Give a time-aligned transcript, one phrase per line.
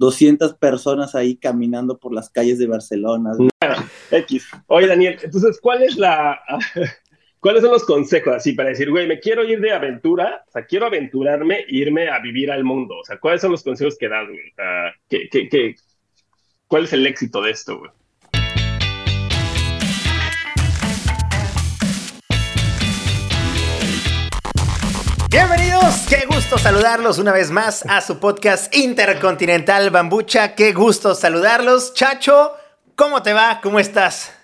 [0.00, 3.32] 200 personas ahí caminando por las calles de Barcelona.
[4.10, 4.48] X.
[4.66, 6.40] Oye, Daniel, entonces, ¿cuál es la...
[7.40, 10.66] ¿Cuáles son los consejos así para decir, güey, me quiero ir de aventura, o sea,
[10.66, 12.98] quiero aventurarme e irme a vivir al mundo?
[12.98, 14.52] O sea, ¿cuáles son los consejos que das, güey?
[15.08, 15.74] ¿qué, qué, qué,
[16.66, 17.90] cuál es el éxito de esto, güey?
[25.30, 31.94] Bienvenidos, qué gusto saludarlos una vez más a su podcast intercontinental Bambucha, qué gusto saludarlos.
[31.94, 32.50] Chacho,
[32.96, 33.60] ¿cómo te va?
[33.62, 34.36] ¿Cómo estás?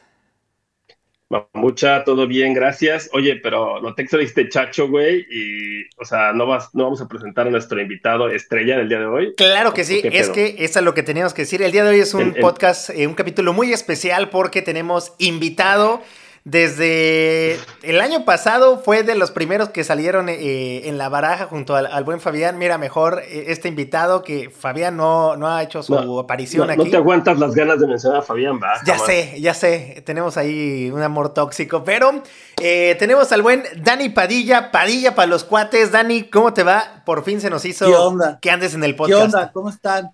[1.28, 3.10] Bambucha, todo bien, gracias.
[3.12, 7.08] Oye, pero no te dijiste Chacho, güey, y, o sea, ¿no, vas, ¿no vamos a
[7.08, 9.34] presentar a nuestro invitado estrella del día de hoy?
[9.36, 11.62] Claro que sí, es que eso es lo que teníamos que decir.
[11.62, 16.00] El día de hoy es un podcast, eh, un capítulo muy especial porque tenemos invitado
[16.46, 21.74] desde el año pasado fue de los primeros que salieron eh, en la baraja junto
[21.74, 22.56] al, buen Fabián.
[22.56, 26.84] Mira, mejor eh, este invitado que Fabián no, no ha hecho su aparición aquí.
[26.84, 28.80] No te aguantas las ganas de mencionar a Fabián, va.
[28.86, 30.04] Ya sé, ya sé.
[30.06, 31.82] Tenemos ahí un amor tóxico.
[31.82, 32.22] Pero
[32.62, 35.90] eh, tenemos al buen Dani Padilla, Padilla para los cuates.
[35.90, 37.02] Dani, ¿cómo te va?
[37.04, 38.38] Por fin se nos hizo ¿Qué onda?
[38.40, 39.18] que andes en el podcast.
[39.18, 39.50] ¿Qué onda?
[39.52, 40.12] ¿Cómo están?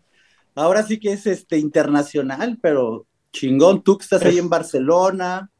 [0.54, 3.82] Ahora sí que es este internacional, pero chingón.
[3.82, 5.51] Tú que estás ahí en Barcelona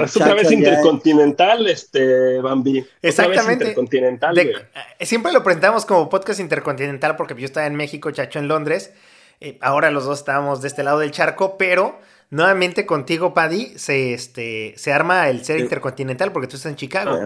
[0.00, 2.84] es otra vez intercontinental, este, Bambi.
[3.00, 3.64] Exactamente.
[3.64, 4.54] intercontinental, eh,
[5.00, 8.92] siempre lo presentamos como podcast intercontinental porque yo estaba en México, Chacho en Londres.
[9.40, 11.98] Eh, ahora los dos estábamos de este lado del charco, pero
[12.30, 17.18] nuevamente contigo, Paddy, se, este, se arma el ser intercontinental porque tú estás en Chicago.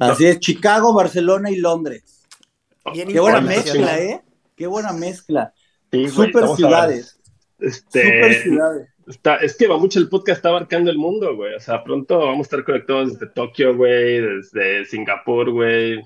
[0.00, 2.24] Así es, Chicago, Barcelona y Londres.
[2.92, 4.22] Qué buena mezcla, ¿eh?
[4.56, 5.54] Qué buena mezcla.
[6.10, 7.20] Super ciudades.
[7.60, 11.54] Este, Super ciudades es que va mucho el podcast está abarcando el mundo, güey.
[11.54, 16.02] O sea, pronto vamos a estar conectados desde Tokio, güey, desde Singapur, güey.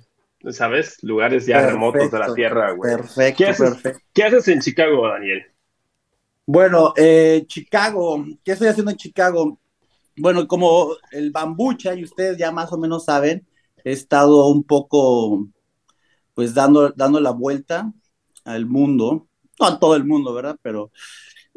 [0.50, 1.02] ¿Sabes?
[1.02, 2.96] Lugares ya remotos de la Tierra, güey.
[2.96, 4.00] Perfecto, ¿Qué haces, perfecto.
[4.12, 5.46] ¿Qué haces en Chicago, Daniel?
[6.46, 9.58] Bueno, eh, Chicago, ¿qué estoy haciendo en Chicago?
[10.16, 13.46] Bueno, como el bambucha, y ustedes ya más o menos saben,
[13.84, 15.46] he estado un poco,
[16.34, 17.92] pues, dando, dando la vuelta
[18.44, 19.28] al mundo,
[19.60, 20.56] no a todo el mundo, ¿verdad?
[20.62, 20.90] Pero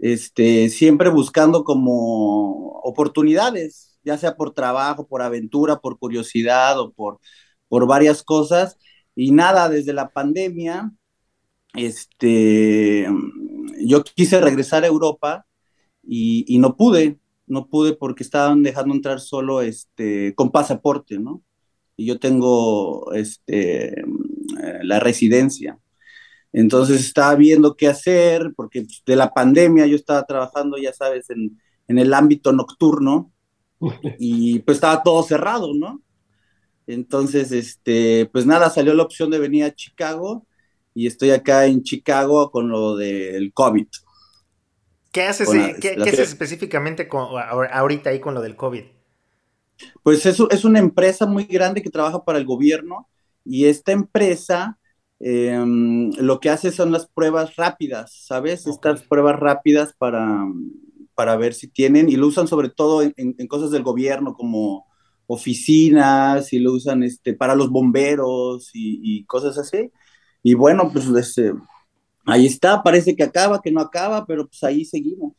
[0.02, 7.20] este, siempre buscando como oportunidades, ya sea por trabajo, por aventura, por curiosidad o por,
[7.70, 8.78] por varias cosas.
[9.16, 10.92] Y nada, desde la pandemia,
[11.76, 13.08] este,
[13.80, 15.46] yo quise regresar a Europa
[16.04, 21.44] y, no pude, no pude porque estaban dejando entrar solo este, con pasaporte, ¿no?
[21.96, 24.04] Y yo tengo este,
[24.82, 25.78] la residencia.
[26.54, 31.30] Entonces estaba viendo qué hacer, porque pues, de la pandemia yo estaba trabajando, ya sabes,
[31.30, 31.58] en,
[31.88, 33.34] el ámbito nocturno
[34.20, 36.02] y pues estaba todo cerrado, ¿no?
[36.88, 40.46] Entonces, este, pues nada, salió la opción de venir a Chicago
[40.94, 43.88] y estoy acá en Chicago con lo del COVID.
[45.12, 45.50] ¿Qué haces,
[45.82, 48.84] ¿qué, haces específicamente ahorita ahí con lo del COVID?
[50.04, 53.10] Pues es, es una empresa muy grande que trabaja para el gobierno
[53.44, 54.80] y esta empresa
[55.24, 58.66] Em, lo que hace son las pruebas rápidas, ¿sabes?
[58.66, 60.48] Estas pruebas rápidas para,
[61.14, 64.88] para ver si tienen, y lo usan sobre todo en, cosas del gobierno como
[65.28, 69.92] oficinas, y lo usan este, para los bomberos y, cosas así.
[70.42, 71.54] Y bueno, pues este,
[72.26, 75.34] ahí está, parece que acaba, que no acaba, pero pues ahí seguimos.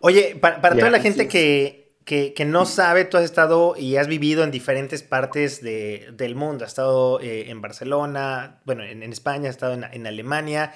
[0.00, 4.08] Oye, para, para toda la gente que, que, no sabe, tú has estado y has
[4.08, 6.64] vivido en diferentes partes del mundo.
[6.64, 10.72] Has estado eh, en Barcelona, bueno, en, España, has estado en, Alemania.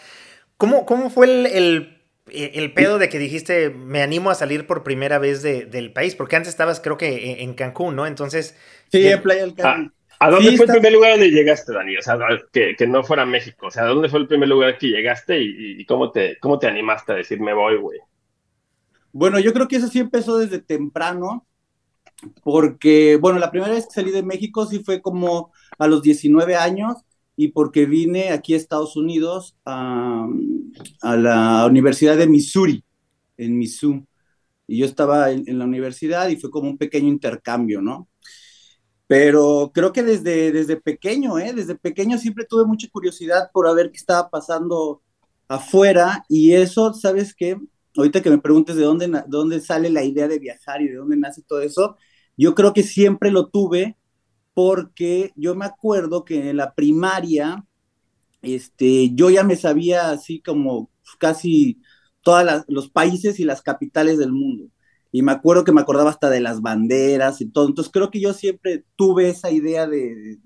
[0.57, 1.99] ¿Cómo, cómo fue el,
[2.31, 6.15] el, pedo de que dijiste, me animo a salir por primera vez del país?
[6.15, 8.07] Porque antes estabas, creo que en, Cancún, ¿no?
[8.07, 8.57] Entonces.
[8.93, 9.93] Sí, en Playa del Carmen.
[10.21, 11.97] ¿A, dónde fue el primer lugar donde llegaste, Dani?
[11.97, 12.17] O sea,
[12.53, 13.67] que, que, no fuera México.
[13.67, 16.69] O sea, ¿dónde fue el primer lugar que llegaste y, y cómo, te, cómo te
[16.69, 17.99] animaste a decir, me voy, güey?
[19.15, 21.47] Bueno, yo creo que eso sí empezó desde temprano,
[22.43, 26.57] porque, bueno, la primera vez que salí de México sí fue como a los 19
[26.57, 26.97] años
[27.37, 30.27] y porque vine aquí a Estados Unidos a,
[31.03, 32.85] la Universidad de Missouri,
[33.37, 34.05] en Missouri.
[34.67, 38.09] Y yo estaba en, la universidad y fue como un pequeño intercambio, ¿no?
[39.07, 41.53] Pero creo que desde, desde pequeño, ¿eh?
[41.53, 45.03] Desde pequeño siempre tuve mucha curiosidad por ver qué estaba pasando
[45.47, 47.57] afuera y eso, ¿sabes qué?
[47.97, 51.17] Ahorita que me preguntes de dónde, dónde sale la idea de viajar y de dónde
[51.17, 51.97] nace todo eso,
[52.37, 53.97] yo creo que siempre lo tuve
[54.55, 57.65] porque yo me acuerdo que en la primaria,
[58.43, 61.81] este, yo ya me sabía así como casi
[62.23, 64.71] todos los países y las capitales del mundo.
[65.13, 67.69] Y me acuerdo que me acordaba hasta de las banderas y todo.
[67.69, 70.39] Entonces creo que yo siempre tuve esa idea de,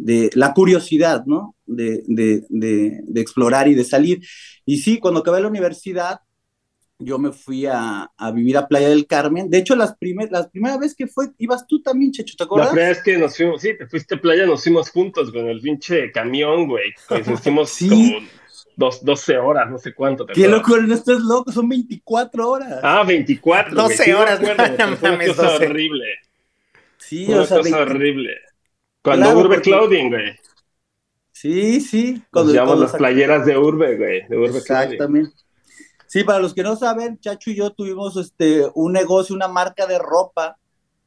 [0.00, 1.56] de la curiosidad, ¿no?
[1.66, 4.20] De, de, de, explorar y de salir.
[4.64, 6.20] Y sí, cuando acabé la universidad,
[7.00, 9.50] yo me fui a, a, vivir a Playa del Carmen.
[9.50, 12.68] De hecho, las, primer, las primera vez que fue, ibas tú también, Checho, ¿te acuerdas?
[12.68, 15.48] La primera vez que nos fuimos, sí, te fuiste a Playa, nos fuimos juntos con
[15.48, 16.92] el pinche camión, güey.
[17.10, 18.20] Nos fuimos como
[18.76, 20.26] dos, 12 horas, no sé cuánto.
[20.26, 22.80] Qué loco, no estás loco, son 24 horas.
[22.82, 23.74] Ah, 24.
[23.74, 24.54] 12 horas, güey.
[24.96, 26.06] Fue una cosa horrible.
[26.98, 28.36] Sí, una o sea, cosa horrible.
[29.02, 30.36] Cuando Urbe Clothing, güey.
[31.32, 32.22] Sí, sí.
[32.30, 34.28] Cuando, Nos las playeras de Urbe, güey.
[34.28, 35.32] De Urbe Exactamente.
[36.10, 39.86] Sí, para los que no saben, Chacho y yo tuvimos este, un negocio, una marca
[39.86, 40.58] de ropa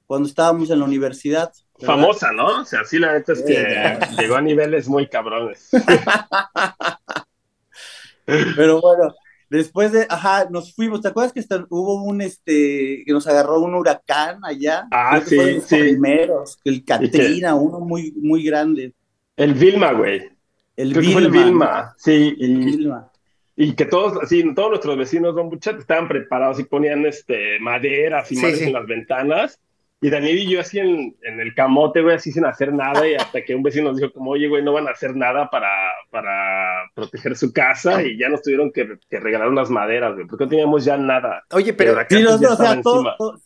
[0.07, 1.51] cuando estábamos en la universidad.
[1.77, 2.61] Famosa, ¿no?
[2.61, 5.71] O sea, sí, la neta es que llegó a niveles muy cabrones.
[8.25, 9.13] Pero bueno,
[9.49, 11.01] después de, ajá, nos fuimos.
[11.01, 14.87] ¿Te acuerdas que hubo un, este, que nos agarró un huracán allá?
[14.89, 15.79] Ah, sí, sí.
[15.79, 18.93] primeros, el Katrina, uno muy, muy grande.
[19.35, 20.31] El Vilma, güey.
[20.77, 21.19] El Vilma.
[21.19, 22.37] el Vilma, sí.
[22.39, 23.09] El Vilma
[23.55, 28.31] y que todos, así, todos nuestros vecinos Don Buchet estaban preparados y ponían este, maderas
[28.31, 29.59] y sí, en las ventanas.
[30.03, 33.07] Y Daniel y yo así en, en, el camote, güey, así sin hacer nada.
[33.07, 35.49] Y hasta que un vecino nos dijo como, oye, güey, no van a hacer nada
[35.49, 35.69] para,
[36.09, 38.03] para proteger su casa.
[38.03, 41.45] Y ya nos tuvieron que, que regalar unas maderas, güey, porque no teníamos ya nada.
[41.51, 41.97] Oye, pero...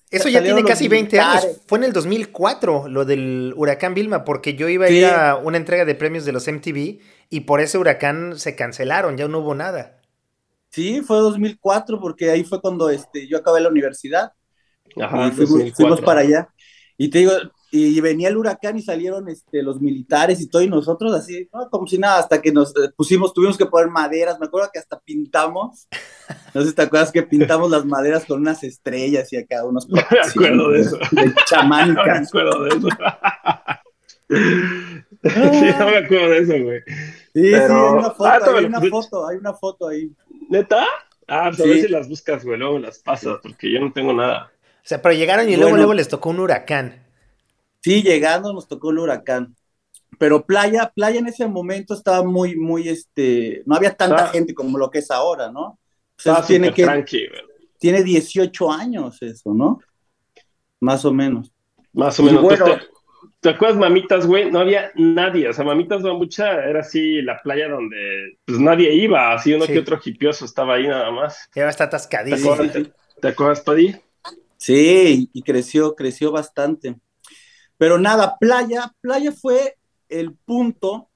[0.09, 1.62] eso ya tiene casi 20 años.
[1.68, 5.57] Fue en el 2004 lo del huracán Vilma, porque yo iba a ir a una
[5.57, 6.98] entrega de premios de los MTV
[7.30, 9.96] y por ese huracán se cancelaron, ya no hubo nada.
[10.69, 14.31] Sí, fue 2004 porque ahí fue cuando este, yo acabé la universidad.
[15.02, 16.50] Ajá, y fuimos, para allá.
[16.98, 17.34] Y te digo,
[17.69, 21.86] y venía el huracán y salieron este, los militares y todo, y nosotros así, como
[21.86, 25.00] si nada, hasta que nos eh, pusimos, tuvimos que poner maderas, me acuerdo que hasta
[25.00, 25.88] pintamos,
[26.54, 29.88] no sé si te acuerdas que pintamos las maderas con unas estrellas y acá unos...
[29.90, 30.98] No me acuerdo de eso.
[31.12, 31.34] De.
[31.60, 32.90] No me acuerdo de eso.
[35.24, 36.81] sí, no me acuerdo de eso, güey.
[37.34, 40.12] Sí, sí, hay una foto, ah, hay una foto, hay una foto ahí.
[40.49, 40.85] ¿Neta?
[41.27, 44.13] Ah, pues a ver si las buscas, güey, luego las pasas, porque yo no tengo
[44.13, 44.51] nada.
[44.63, 47.03] O sea, pero llegaron y luego, luego les tocó un huracán.
[47.81, 49.55] Sí, llegando nos tocó el huracán.
[50.17, 54.77] Pero playa, playa en ese momento estaba muy, muy, este, no había tanta gente como
[54.77, 55.61] lo que es ahora, ¿no?
[55.65, 55.79] O
[56.15, 57.35] sea, tiene que,
[57.77, 59.79] tiene 18 años eso, ¿no?
[60.79, 61.51] Más o menos.
[61.94, 62.41] Más o menos.
[62.41, 62.81] bueno, ¿Te
[63.51, 64.51] acuerdas, Mamitas, güey?
[64.51, 65.49] No había nadie.
[65.49, 69.33] O sea, Mamitas Bambucha era así la playa donde pues nadie iba.
[69.33, 71.49] Así uno que otro hipioso estaba ahí nada más.
[71.55, 72.55] Ya está atascadísimo.
[72.55, 72.91] ¿Te acuerdas,
[73.21, 73.95] ¿Te acuerdas Paddy?
[74.57, 76.95] Sí, y creció, creció bastante.
[77.77, 79.75] Pero nada, playa, playa fue
[80.09, 81.09] el punto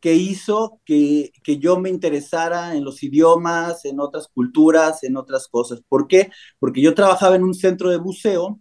[0.00, 5.48] que hizo que, que, yo me interesara en los idiomas, en otras culturas, en otras
[5.48, 5.80] cosas.
[5.88, 6.30] ¿Por qué?
[6.58, 8.60] Porque yo trabajaba en un centro de buceo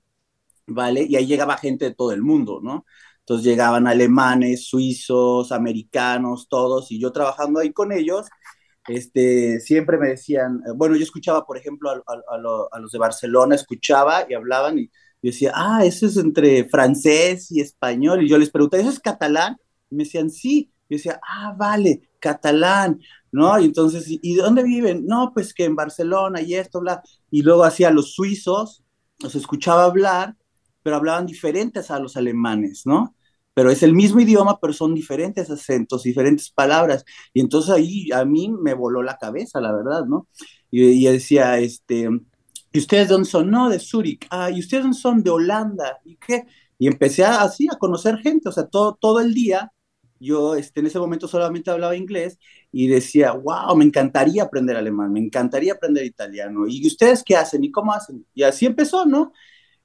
[0.68, 1.06] ¿vale?
[1.08, 2.86] Y ahí llegaba gente de todo el mundo, ¿no?
[3.20, 8.28] Entonces llegaban alemanes, suizos, americanos, todos, y yo trabajando ahí con ellos,
[8.88, 14.26] este, siempre me decían, eh, bueno, yo escuchaba, por ejemplo, a, los de Barcelona, escuchaba
[14.30, 18.50] y hablaban, y yo decía, ah, eso es entre francés y español, y yo les
[18.50, 19.56] preguntaba, ¿eso es catalán?
[19.90, 23.00] Y me decían, sí, yo decía, ah, vale, catalán,
[23.32, 23.58] ¿no?
[23.60, 25.06] Y entonces, ¿y, dónde viven?
[25.06, 27.02] No, pues que en Barcelona y esto, bla,
[27.32, 28.84] y luego hacía los suizos,
[29.20, 30.36] los escuchaba hablar,
[30.84, 33.16] pero hablaban diferentes a los alemanes, ¿no?
[33.54, 37.06] Pero es el mismo idioma, pero son diferentes acentos, diferentes palabras.
[37.34, 40.28] Y entonces ahí a mí me voló la cabeza, la verdad, ¿no?
[40.72, 42.10] Y, decía, este,
[42.72, 43.52] ¿y ustedes dónde son?
[43.52, 44.26] No, de Zúrich.
[44.32, 45.24] Ah, ¿y ustedes dónde son?
[45.24, 46.00] De Holanda.
[46.04, 46.46] ¿Y qué?
[46.80, 49.72] Y empecé así a conocer gente, o sea, todo, todo el día
[50.24, 52.40] yo este, en ese momento solamente hablaba inglés
[52.72, 56.66] y decía, wow, me encantaría aprender alemán, me encantaría aprender italiano.
[56.68, 57.64] ¿Y ustedes qué hacen?
[57.64, 58.26] ¿Y cómo hacen?
[58.34, 59.34] Y así empezó, ¿no?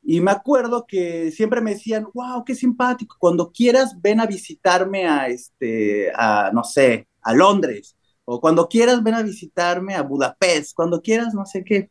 [0.02, 5.06] Y me acuerdo que siempre me decían, wow, qué simpático, cuando quieras ven a visitarme
[5.06, 10.74] a, este, a, no sé, a Londres, o cuando quieras ven a visitarme a Budapest,
[10.74, 11.90] cuando quieras, no sé qué.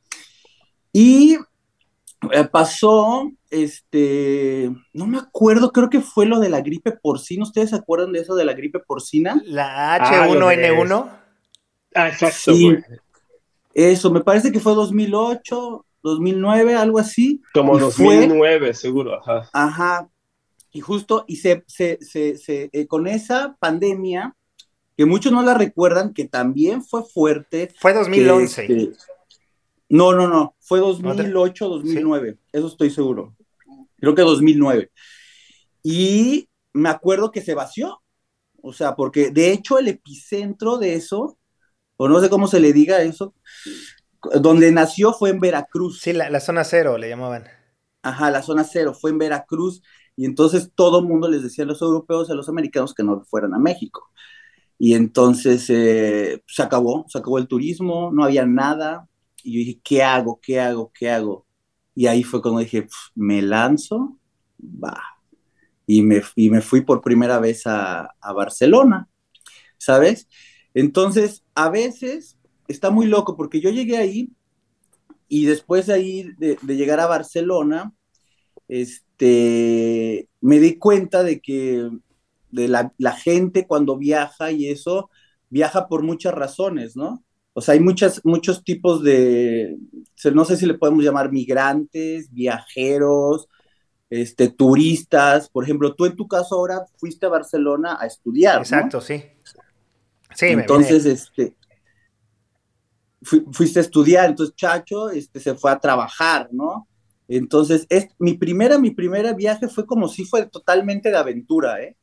[0.93, 1.37] Y
[2.31, 7.43] eh, pasó, este, no me acuerdo, creo que fue lo de la gripe porcina.
[7.43, 9.41] ¿Ustedes se acuerdan de eso de la gripe porcina?
[9.45, 11.09] La H1N1.
[11.93, 12.51] Ah, exacto.
[13.73, 17.41] Eso, me parece que fue 2008, 2009, algo así.
[17.53, 19.49] Como 2009, seguro, ajá.
[19.53, 20.09] Ajá.
[20.71, 24.35] Y justo, y se, se, se, eh, con esa pandemia,
[24.95, 27.69] que muchos no la recuerdan, que también fue fuerte.
[27.79, 28.61] Fue 2011.
[28.61, 28.91] Este,
[29.89, 33.35] no, no, no, fue 2008, 2009, eso estoy seguro.
[33.99, 34.91] Creo que 2009.
[35.83, 38.01] Y me acuerdo que se vació,
[38.61, 41.37] o sea, porque de hecho el epicentro de eso,
[41.95, 43.33] o no sé cómo se le diga eso,
[44.35, 46.01] donde nació fue en Veracruz.
[46.01, 47.45] Sí, la, zona cero le llamaban.
[48.01, 49.81] Ajá, la zona cero fue en Veracruz
[50.15, 53.23] y entonces todo el mundo les decía a los europeos a los americanos que no
[53.25, 54.11] fueran a México.
[54.79, 59.07] Y entonces eh, se acabó, se acabó el turismo, no había nada.
[59.43, 60.39] Y yo dije, ¿qué hago?
[60.41, 60.91] ¿Qué hago?
[60.93, 61.45] ¿Qué hago?
[61.95, 64.17] Y ahí fue cuando dije, me lanzo,
[64.61, 65.01] va.
[65.87, 69.09] Y me, y me fui por primera vez a, a Barcelona,
[69.77, 70.27] ¿sabes?
[70.73, 72.36] Entonces, a veces
[72.67, 74.29] está muy loco porque yo llegué ahí
[75.27, 77.93] y después de ahí, de, de llegar a Barcelona,
[78.67, 81.89] este, me di cuenta de que
[82.51, 85.09] de la, la, gente cuando viaja y eso,
[85.49, 87.23] viaja por muchas razones, ¿no?
[87.53, 89.77] O sea, hay muchas, muchos tipos de,
[90.31, 93.47] no sé si le podemos llamar migrantes, viajeros,
[94.11, 95.49] este, turistas.
[95.49, 98.59] Por ejemplo, tú en tu caso ahora fuiste a Barcelona a estudiar.
[98.59, 99.01] Exacto, ¿no?
[99.01, 99.23] sí.
[100.35, 101.53] Sí, entonces, me, me...
[103.21, 106.87] fuiste a estudiar, entonces Chacho este, se fue a trabajar, ¿no?
[107.27, 111.97] Entonces, es, mi primera, mi primera viaje fue como si fue totalmente de aventura, ¿eh?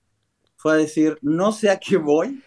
[0.57, 2.43] Fue a decir, no sé a qué voy.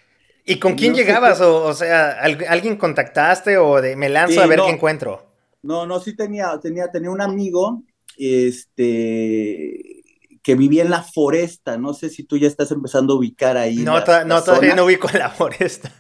[0.46, 1.40] ¿Y con quién no llegabas?
[1.40, 4.66] qué- O, o sea, ¿al- ¿alguien contactaste o de me lanzo Sí, a ver no.
[4.66, 5.26] qué encuentro?
[5.64, 7.84] No, no, sí tenía, tenía, tenía un amigo,
[8.18, 10.04] este,
[10.44, 11.78] que vivía en la foresta.
[11.78, 13.78] No sé si tú ya estás empezando a ubicar ahí.
[13.78, 14.76] No, la- la todavía zona.
[14.76, 15.92] no ubico la foresta.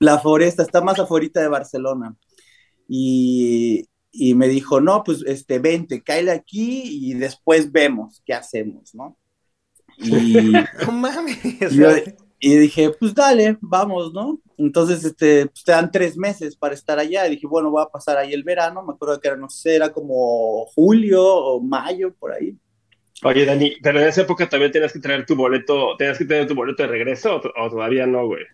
[0.00, 2.16] La foresta está más afuera de Barcelona.
[2.88, 8.94] Y, y me dijo, no, pues este, vente, cáele aquí y después vemos qué hacemos,
[8.94, 9.16] ¿no?
[9.98, 10.52] Y,
[10.86, 11.38] No mames.
[11.68, 11.90] yo-
[12.42, 14.40] y dije, pues dale, vamos, ¿no?
[14.56, 17.26] Entonces, este, pues te dan tres meses para estar allá.
[17.26, 18.82] Y dije, bueno, voy a pasar ahí el verano.
[18.82, 22.56] Me acuerdo que era, no sé, era como julio o mayo, por ahí.
[23.24, 26.46] Oye, Dani, pero en esa época también tenías que traer tu boleto, tenías que tener
[26.46, 28.44] tu boleto de regreso o, o todavía no, güey.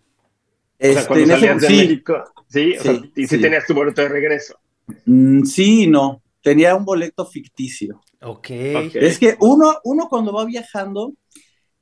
[0.82, 2.76] O sea, Este, cuando salías de sí, México, ¿sí?
[2.78, 3.38] O sea, Sí, y sí.
[3.38, 4.58] tenías tu boleto de regreso.
[5.04, 6.22] Mm, sí y no.
[6.42, 8.04] Tenía un boleto ficticio.
[8.20, 8.48] ok.
[8.74, 8.96] Ok.
[8.96, 11.14] Es que uno, uno cuando va viajando,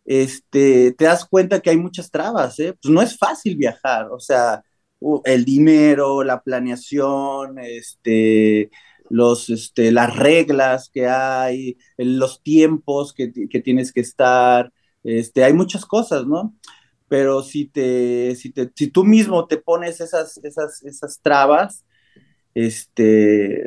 [0.05, 2.75] este, te das cuenta que hay muchas trabas, ¿eh?
[2.81, 4.63] Pues no es fácil viajar, o sea,
[5.25, 8.71] el dinero, la planeación, este,
[9.11, 14.73] los, este, las reglas que hay, los tiempos que, que tienes que estar,
[15.05, 16.55] este, hay muchas cosas, ¿no?
[17.09, 21.85] Pero si te, si te, si tú mismo te pones esas, esas, esas trabas,
[22.55, 23.63] este,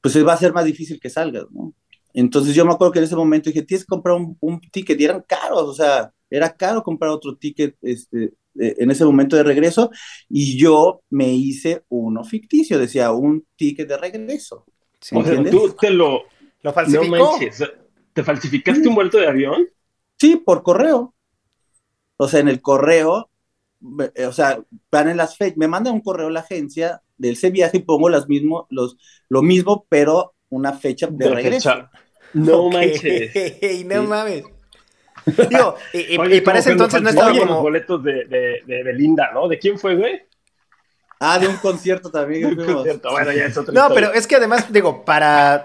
[0.00, 1.74] pues va a ser más difícil que salgas, ¿no?
[2.12, 5.00] Entonces yo me acuerdo que en ese momento dije, tienes que comprar un, un ticket
[5.00, 9.36] y eran caros, o sea, era caro comprar otro ticket este, eh, en ese momento
[9.36, 9.90] de regreso
[10.28, 14.64] y yo me hice uno ficticio, decía un ticket de regreso.
[15.00, 15.16] Sí.
[15.16, 15.50] O sea, ¿entiendes?
[15.52, 16.22] tú te lo...
[16.62, 17.32] Lo No falsificó.
[17.32, 17.62] manches.
[18.12, 19.68] ¿Te falsificaste un boleto de avión?
[20.18, 21.14] Sí, por correo.
[22.16, 23.30] O sea, en el correo,
[24.14, 24.58] eh, o sea,
[24.90, 28.08] van en las fechas, me manda un correo la agencia del ese viaje y pongo
[28.08, 28.96] las mismo, los,
[29.28, 31.70] lo mismo, pero una fecha de, De regreso.
[31.70, 31.90] fecha.
[32.32, 33.32] No Ok, manches.
[33.86, 34.08] no Sí.
[34.08, 34.44] mames.
[35.48, 37.62] Digo, y, y- Oye, y para ese como entonces no estaba Oye, los como.
[37.62, 39.48] boletos de, de, de Belinda, ¿no?
[39.48, 40.22] ¿De quién fue, güey?
[41.20, 42.50] Ah, de un concierto también.
[42.50, 42.82] que fuimos.
[42.82, 43.94] Cierto, Bueno, ya es otra No, historia.
[43.94, 45.64] pero es que además, digo, para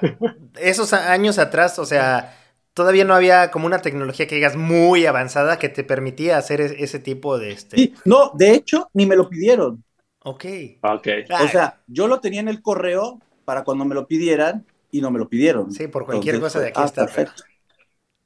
[0.60, 2.36] esos años atrás, o sea,
[2.80, 6.82] todavía no había como una tecnología que digas muy avanzada que te permitía hacer e-
[6.82, 7.76] ese tipo de este.
[7.76, 9.84] Sí, no, de hecho, ni me lo pidieron.
[10.24, 10.46] Ok.
[10.82, 11.08] Ok.
[11.44, 15.12] O sea, yo lo tenía en el correo para cuando me lo pidieran y no
[15.12, 15.74] me lo pidieron.
[15.74, 17.44] Sí, por cualquier Entonces, cosa de aquí ah, está, perfecto.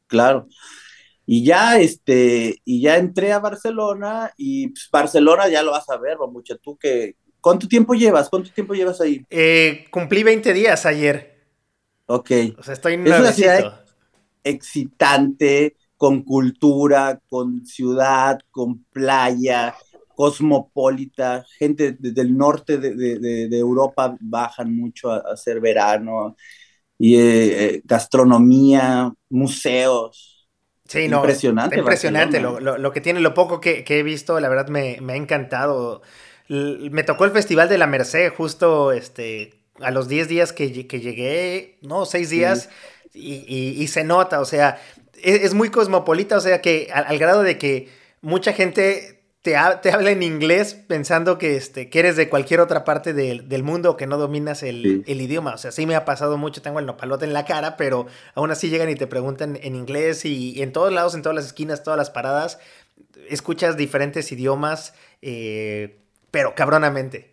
[0.06, 0.46] Claro.
[1.26, 5.98] Y ya, este, y ya entré a Barcelona y pues, Barcelona ya lo vas a
[5.98, 8.30] ver, mucha tú que, ¿cuánto tiempo llevas?
[8.30, 9.26] ¿Cuánto tiempo llevas ahí?
[9.32, 11.34] eh, cumplí 20 días ayer.
[12.06, 12.32] Ok.
[12.60, 13.83] O sea, estoy Es una ciudad.
[14.44, 19.76] Excitante, con cultura, con ciudad, con playa,
[20.16, 23.20] cosmopolita, gente de- del norte de, de-
[23.50, 26.36] de- Europa bajan mucho a, a hacer verano,
[26.98, 30.48] y eh, eh, gastronomía, museos.
[30.88, 31.26] Sí, no.
[31.26, 32.40] Impresionante, Impresionante.
[32.40, 35.14] Lo, lo- lo que tiene, lo poco que, que he visto, la verdad me, me
[35.14, 36.02] ha encantado.
[36.50, 41.00] Me tocó el Festival de la Merced justo este, a los 10 días que, que
[41.00, 42.70] llegué, no, 6 días,
[43.14, 44.80] y, y- y se nota, o sea,
[45.22, 47.90] es, es muy cosmopolita, o sea, que al, al grado de que
[48.22, 52.62] mucha gente te, ha- te habla en inglés pensando que, este, que eres de cualquier
[52.62, 55.12] otra parte del, del mundo o que no dominas el, Sí.
[55.12, 55.54] el idioma.
[55.54, 58.52] O sea, sí me ha pasado mucho, tengo el nopalote en la cara, pero aún
[58.52, 61.84] así llegan y te preguntan en inglés y, en todos lados, en todas las esquinas,
[61.84, 62.58] todas las paradas,
[63.30, 65.98] escuchas diferentes idiomas, eh,
[66.32, 67.33] pero cabronamente.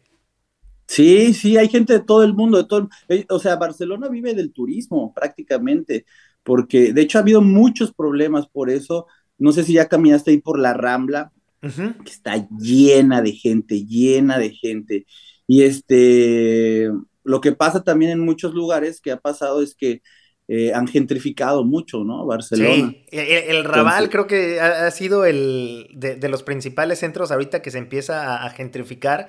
[0.91, 4.09] Sí, sí, hay gente de todo el mundo, de todo, el- eh, o sea, Barcelona
[4.09, 6.05] vive del turismo prácticamente,
[6.43, 9.07] porque de hecho ha habido muchos problemas por eso.
[9.39, 11.31] No sé si ya caminaste ahí por la Rambla,
[11.61, 15.07] que está llena de gente, llena de gente.
[15.47, 16.91] Y este,
[17.23, 20.03] lo que pasa también en muchos lugares que ha pasado es que
[20.49, 22.27] eh, han gentrificado mucho, ¿no?
[22.27, 22.91] Barcelona.
[22.91, 27.79] Sí, el, Raval creo que ha, sido el de, los principales centros ahorita que se
[27.79, 29.29] empieza a gentrificar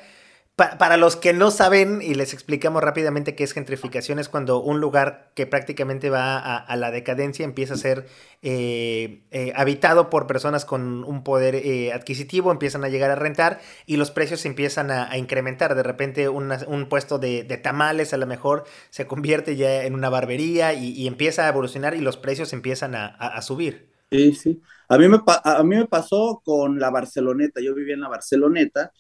[0.78, 4.80] para los que no saben, y les explicamos rápidamente qué es gentrificación, es cuando un
[4.80, 8.08] lugar que prácticamente va a, la decadencia empieza a ser
[8.42, 13.60] eh, eh, habitado por personas con un poder eh, adquisitivo, empiezan a llegar a rentar
[13.86, 15.76] y los precios empiezan a, incrementar.
[15.76, 20.74] De repente un puesto de, tamales a lo mejor se convierte ya en una barbería
[20.74, 23.90] y, empieza a evolucionar y los precios empiezan a, subir.
[24.12, 24.62] Sí, sí.
[24.90, 27.62] A mí, me, a mí me pasó con la Barceloneta.
[27.62, 28.92] Yo vivía en la Barceloneta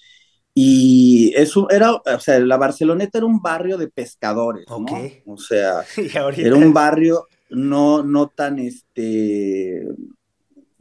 [0.54, 4.86] y eso era, o sea, la Barceloneta era un barrio de pescadores, ¿no?
[5.26, 5.84] O sea,
[6.38, 9.88] era un barrio no, no tan, este,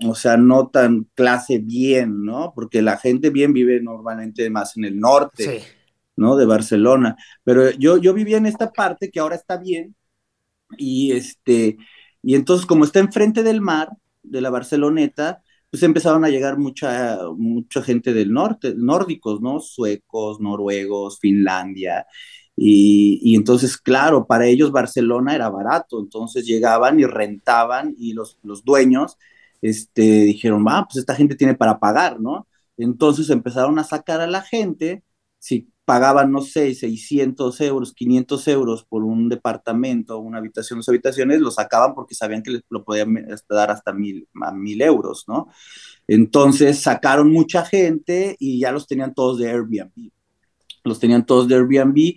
[0.05, 2.53] o sea, no tan clase bien, ¿no?
[2.55, 5.63] Porque la gente bien vive normalmente más en el norte,
[6.17, 6.37] ¿no?
[6.37, 7.17] De Barcelona.
[7.45, 9.95] Pero yo, yo vivía en esta parte que ahora está bien,
[10.79, 11.77] y este,
[12.23, 13.91] y entonces como está enfrente del mar,
[14.23, 19.61] de la Barceloneta, pues empezaron a llegar mucha, mucha gente del norte, nórdicos, ¿no?
[19.61, 22.07] Suecos, noruegos, Finlandia.
[22.57, 28.39] Y, y, entonces, claro, para ellos Barcelona era barato, entonces llegaban y rentaban y los,
[28.43, 29.17] los dueños
[29.63, 32.49] este, dijeron, ah, pues esta gente tiene para pagar, ¿no?
[32.77, 35.05] Entonces empezaron a sacar a la gente,
[35.39, 41.41] si pagaban, no sé, 600 euros, 500 euros por un departamento, una habitación, dos habitaciones,
[41.41, 43.13] lo sacaban porque sabían que les lo podían
[43.49, 45.49] dar hasta mil, mil euros, ¿no?
[46.07, 50.13] Entonces sacaron mucha gente y ya los tenían todos de Airbnb.
[50.85, 52.15] Los tenían todos de Airbnb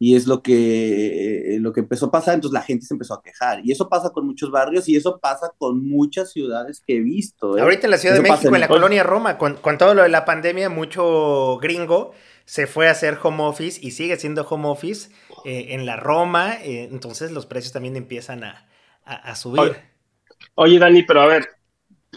[0.00, 3.22] y es lo que, lo que empezó a pasar, entonces la gente se empezó a
[3.22, 3.60] quejar.
[3.62, 7.56] Y eso pasa con muchos barrios y eso pasa con muchas ciudades que he visto.
[7.56, 7.60] ¿eh?
[7.60, 10.08] Ahorita en la Ciudad de México, en, la colonia Roma, con, con, todo lo de
[10.08, 12.14] la pandemia, mucho gringo
[12.52, 15.08] se fue a hacer home office y sigue siendo home office
[15.46, 19.74] eh, en la Roma, eh, entonces los precios también empiezan a, subir.
[20.56, 21.48] Oye, Dani, pero a ver,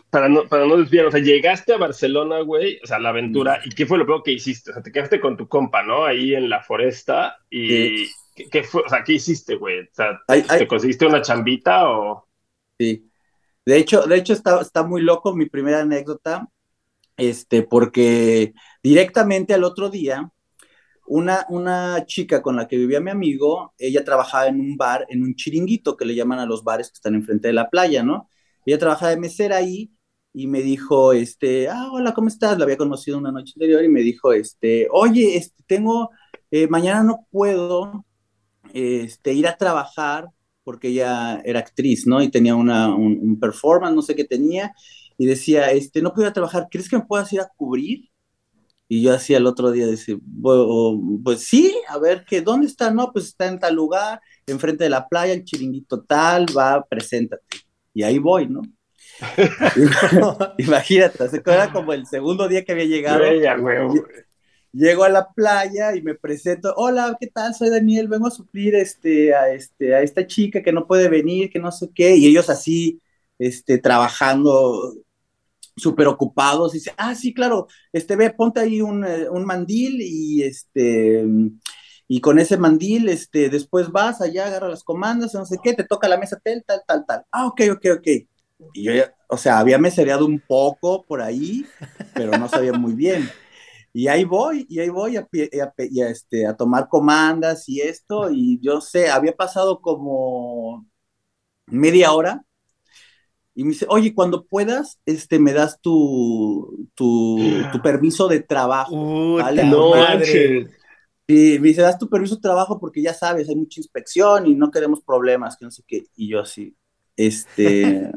[0.10, 3.62] para no, para no desviar, o sea, llegaste a Barcelona, güey, o sea, la aventura,
[3.63, 4.72] ¿y qué fue lo peor que hiciste?
[4.72, 6.04] O sea, te quedaste con tu compa, ¿no?
[6.04, 8.06] Ahí en la foresta, y
[8.51, 8.82] ¿qué, fue?
[8.86, 9.84] O sea, ¿qué hiciste, güey?
[9.84, 12.27] O sea, ¿te, conseguiste una chambita o...?
[12.77, 13.10] Sí.
[13.66, 16.46] De hecho, de hecho está, está muy loco mi primera anécdota,
[17.18, 20.32] este, porque directamente al otro día,
[21.08, 25.24] una, una chica con la que vivía mi amigo, ella trabajaba en un bar, en
[25.24, 28.30] un chiringuito que le llaman a los bares que están enfrente de la playa, ¿no?
[28.66, 29.92] Ella trabajaba de mesera ahí
[30.34, 32.58] y me dijo, este, ah, hola, ¿cómo estás?
[32.58, 36.10] La había conocido una noche anterior y me dijo, este, oye, este, tengo,
[36.51, 38.06] eh, mañana no puedo,
[38.74, 40.30] este, ir a trabajar
[40.64, 42.22] porque ella era actriz, ¿no?
[42.22, 44.74] Y tenía una, un, performance, no sé qué tenía,
[45.18, 48.10] y decía, este, no puedo ir a trabajar, ¿crees que me puedas ir a cubrir?
[48.88, 50.16] Y yo hacía el otro día, decía,
[51.24, 52.92] pues sí, a ver, que ¿dónde está?
[52.92, 57.44] No, pues está en tal lugar, enfrente de la playa, el chiringuito tal, va, preséntate.
[57.94, 58.62] Y ahí voy, ¿no?
[60.60, 63.24] Imagínate, era como el segundo día que había llegado.
[64.72, 67.56] Llego a la playa y me presento, hola, ¿qué tal?
[67.56, 71.50] Soy Daniel, vengo a suplir este, a, este, a esta chica que no puede venir,
[71.50, 73.01] que no sé qué, y ellos así,
[73.40, 74.94] este, trabajando
[75.75, 80.01] súper ocupados y dice, ah, sí, claro, este, ve, ponte ahí un, eh, un, mandil
[80.01, 81.25] y este,
[82.07, 85.83] y con ese mandil, este, después vas allá, agarra las comandas, no sé qué, te
[85.83, 87.25] toca la mesa tal, tal, tal.
[87.31, 88.07] Ah, ok, ok, ok.
[88.74, 88.94] Y yo,
[89.27, 91.66] o sea, había mesereado un poco por ahí,
[92.14, 93.29] pero no sabía muy bien.
[93.92, 98.59] Y ahí voy, y ahí voy a, a, este, a tomar comandas y esto, y
[98.61, 100.85] yo sé, había pasado como
[101.68, 102.46] media hora
[103.57, 107.39] y me dice, oye, cuando puedas, este, me das tu, tu,
[107.72, 109.35] tu permiso de trabajo.
[109.35, 109.63] ¿vale?
[109.63, 110.70] No, madre.
[111.25, 114.55] Y me dice, das tu permiso de trabajo porque ya sabes, hay mucha inspección y
[114.55, 116.03] no queremos problemas, que no sé qué.
[116.15, 116.75] Y yo así,
[117.15, 118.11] este,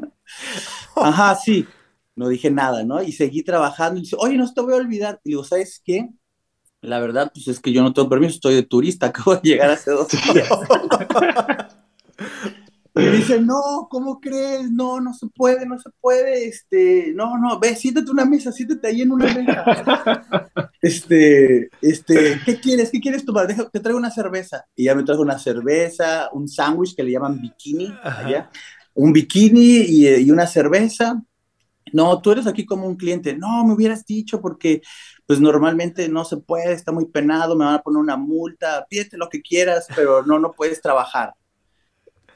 [0.95, 1.65] ajá, sí,
[2.15, 3.01] no dije nada, ¿no?
[3.01, 5.21] Y seguí trabajando y dice, oye, no te voy a olvidar.
[5.23, 6.09] Y digo, ¿sabes qué?
[6.81, 9.71] La verdad, pues es que yo no tengo permiso, estoy de turista, acabo de llegar
[9.71, 10.49] hace dos días.
[12.99, 14.71] Y dice, no, ¿cómo crees?
[14.71, 18.87] No, no se puede, no se puede, este, no, no, ve, siéntate una mesa, siéntate
[18.87, 20.61] ahí en una mesa.
[20.81, 22.89] este, este, ¿qué quieres?
[22.91, 23.47] ¿Qué quieres tomar?
[23.47, 24.65] te traigo una cerveza.
[24.75, 28.49] Y ya me traigo una cerveza, un sándwich que le llaman bikini, allá,
[28.93, 31.21] un bikini y, y una cerveza.
[31.91, 33.35] No, tú eres aquí como un cliente.
[33.35, 34.81] No, me hubieras dicho porque
[35.25, 39.15] pues normalmente no se puede, está muy penado, me van a poner una multa, pídete
[39.15, 41.35] lo que quieras, pero no, no puedes trabajar.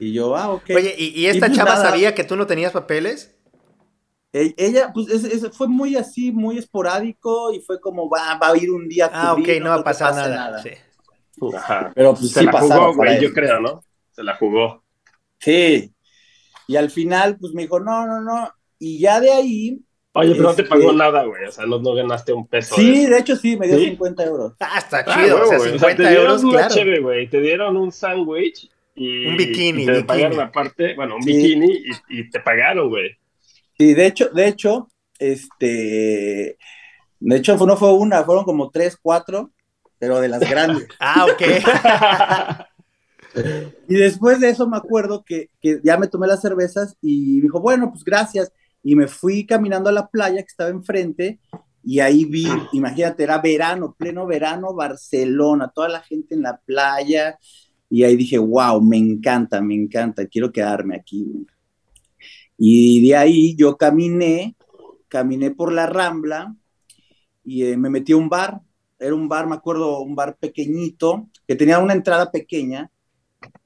[0.03, 0.69] Y yo, ah, ok.
[0.75, 3.33] Oye, ¿y, esta pues chava sabía que tú no tenías papeles?
[4.33, 5.07] Ella, pues,
[5.55, 9.09] fue muy así, muy esporádico y fue como, va, va a ir un día.
[9.13, 10.61] Ah, ok, no va a pasar nada.
[11.95, 13.83] Pero pues se la jugó, güey, yo creo, ¿no?
[14.11, 14.83] Se la jugó.
[15.39, 15.93] Sí,
[16.67, 18.51] Y al final, pues me dijo, no, no, no.
[18.79, 19.79] Y ya de ahí.
[20.13, 21.45] Oye, pero no te pagó este, nada, güey.
[21.45, 22.75] O sea, no, no ganaste un peso.
[22.75, 24.53] Sí, de, hecho sí, me dio 50 euros.
[24.59, 25.43] Ah, está ah, chido.
[25.43, 27.29] o sea, 50 te dieron euros, una chévere, güey.
[27.29, 29.27] Te dieron un sándwich y.
[29.27, 29.83] Un bikini.
[29.83, 31.71] Y te pagaron aparte, bueno, un bikini
[32.09, 33.17] y, y te pagaron, güey.
[33.77, 34.87] Sí, de hecho, de hecho,
[35.19, 36.57] este.
[37.19, 39.51] De hecho, no fue una, fueron como tres, cuatro,
[39.97, 40.87] pero de las grandes.
[40.99, 41.41] ah, ok.
[43.87, 47.61] y después de eso me acuerdo que, que, ya me tomé las cervezas y dijo,
[47.61, 48.51] bueno, pues gracias.
[48.83, 51.39] Y me fui caminando a la playa que estaba enfrente
[51.83, 57.37] y ahí vi, imagínate, era verano, pleno verano, Barcelona, toda la gente en la playa.
[57.93, 61.45] Y ahí dije, wow, me encanta, me encanta, quiero quedarme aquí.
[62.57, 64.55] Y de ahí yo caminé,
[65.07, 66.55] caminé por la Rambla
[67.43, 68.61] y eh, me metí a un bar.
[68.97, 72.89] Era un bar, me acuerdo, un bar pequeñito, que tenía una entrada pequeña,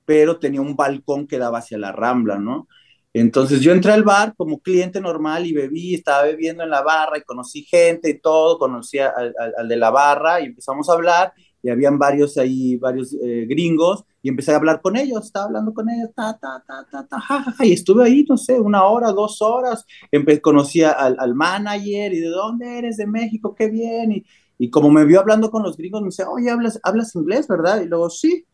[0.04, 2.68] pero tenía un balcón que daba hacia la Rambla, ¿no?
[3.14, 7.18] Entonces yo entré al bar como cliente normal y bebí, estaba bebiendo en la barra
[7.18, 9.34] y conocí gente y todo, conocí al,
[9.70, 14.30] de la barra y empezamos a hablar y habían varios ahí, varios eh, gringos, y
[14.30, 17.44] empecé a hablar con ellos, estaba hablando con ellos, ta, ta, ta, ta, ta, ja,
[17.44, 22.14] ja, y estuve ahí, no sé, una hora, dos horas, Empe conocí al, al, manager,
[22.14, 24.26] y de dónde eres, de México, qué bien, y,
[24.58, 27.82] y como me vio hablando con los gringos, me dice, oye, ¿hablas, hablas inglés, ¿verdad?
[27.82, 28.46] Y luego, sí,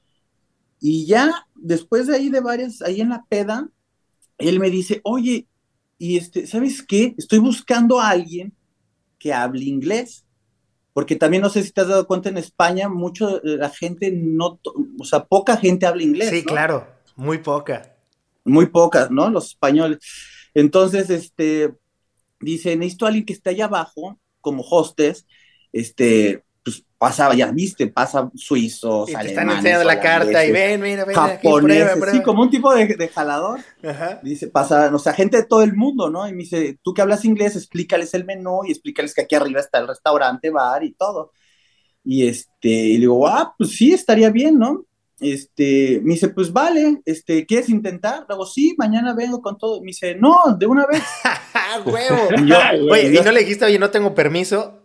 [0.79, 3.67] y ya después de ahí, de varias, ahí en la peda,
[4.37, 5.47] él me dice, oye,
[5.97, 7.15] y este, ¿sabes qué?
[7.17, 8.53] Estoy buscando a alguien
[9.17, 10.23] que hable inglés
[10.93, 14.59] porque también no sé si te has dado cuenta en España, mucho la gente no,
[14.99, 16.29] o sea, poca gente habla inglés.
[16.29, 17.95] Sí, claro, muy poca.
[18.45, 19.29] Muy poca, ¿no?
[19.29, 19.99] Los españoles.
[20.53, 21.73] Entonces, este,
[22.39, 25.25] dice, necesito a alguien que esté allá abajo, como hostes,
[25.71, 26.43] este,
[27.03, 31.13] pasa, ya viste, pasa suizos, y te están enseñando la carta y ven, mira, ven,
[31.13, 33.59] japoneses, aquí, prueba, sí, como un tipo de, de jalador.
[33.83, 34.21] Ajá.
[34.23, 36.25] Dice, pasa, o sea, gente de todo el mundo, ¿no?
[36.29, 39.59] Y me dice, tú que hablas inglés, explícales el menú y explícales que aquí arriba
[39.59, 41.33] está el restaurante, bar y todo.
[42.05, 44.85] Y este, y digo, ah, pues sí, estaría bien, ¿no?
[45.19, 48.23] Este, me dice, pues vale, este, ¿quieres intentar?
[48.29, 49.81] Luego, sí, mañana vengo con todo.
[49.81, 51.03] Me dice, no, de una vez.
[51.85, 52.29] ¡Huevo!
[52.37, 52.57] y yo,
[52.89, 54.82] oye, ¿y no le dijiste, oye, no tengo permiso?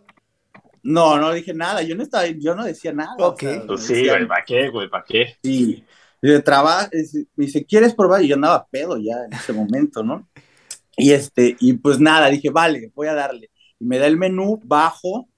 [0.83, 3.15] No, no dije nada, yo no estaba, yo no decía nada.
[3.19, 3.43] Ok.
[3.67, 4.89] pues sí, güey, ¿para qué, güey?
[4.89, 5.37] ¿Para qué?
[5.43, 5.83] Sí.
[6.21, 6.89] De trabajo,
[7.35, 8.21] me dice, ¿quieres probar?
[8.21, 10.27] Y yo andaba pedo ya en ese momento, ¿no?
[10.97, 13.49] Y este, y pues nada, dije, vale, voy a darle.
[13.79, 15.28] Y me da el menú, bajo,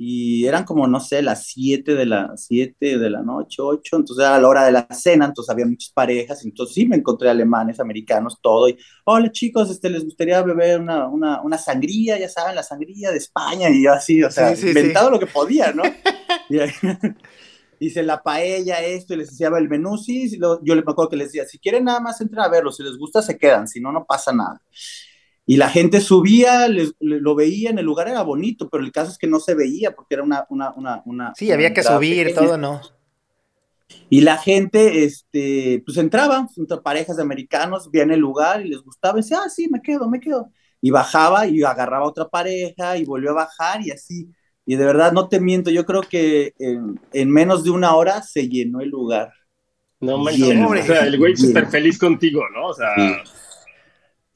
[0.00, 4.24] y eran como, no sé, las 7 de la, 7 de la noche, 8, entonces
[4.24, 7.80] era la hora de la cena, entonces había muchas parejas, entonces sí me encontré alemanes,
[7.80, 12.54] americanos, todo, y, hola chicos, este, les gustaría beber una, una, una sangría, ya saben,
[12.54, 15.82] la sangría de España, y yo así, o sea, inventado lo que podía, ¿no?
[16.48, 16.58] y
[17.80, 21.16] hice la paella, esto, y les decía el menú, sí, yo les me acuerdo que
[21.16, 23.80] les decía, si quieren nada más entrar a verlo, si les gusta se quedan, si
[23.80, 24.62] no, no pasa nada
[25.50, 26.68] y la gente subía,
[27.00, 29.94] lo veía, en el lugar era bonito, pero el caso es que no se veía
[29.94, 30.44] porque era una...
[30.50, 32.82] una, una, una sí, había que subir, todo, ¿no?
[34.10, 36.46] Y la gente, este, pues entraba,
[36.84, 40.06] parejas de americanos, veían el lugar y les gustaba, y decía, ah, sí, me quedo,
[40.10, 40.50] me quedo.
[40.82, 44.28] Y bajaba y agarraba otra pareja y volvió a bajar y así.
[44.66, 48.20] Y de verdad, no te miento, yo creo que en, en menos de una hora
[48.20, 49.32] se llenó el lugar.
[49.98, 52.66] No manches, o sea, el güey súper feliz contigo, ¿no?
[52.66, 52.92] O sea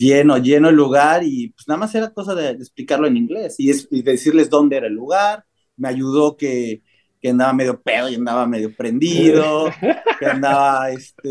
[0.02, 3.70] lleno, lleno el lugar y pues nada más era cosa de, explicarlo en inglés y,
[3.70, 5.44] es, decirles dónde era el lugar.
[5.76, 6.82] Me ayudó que,
[7.20, 9.70] que andaba medio pedo y andaba medio prendido,
[10.18, 11.30] que andaba, este,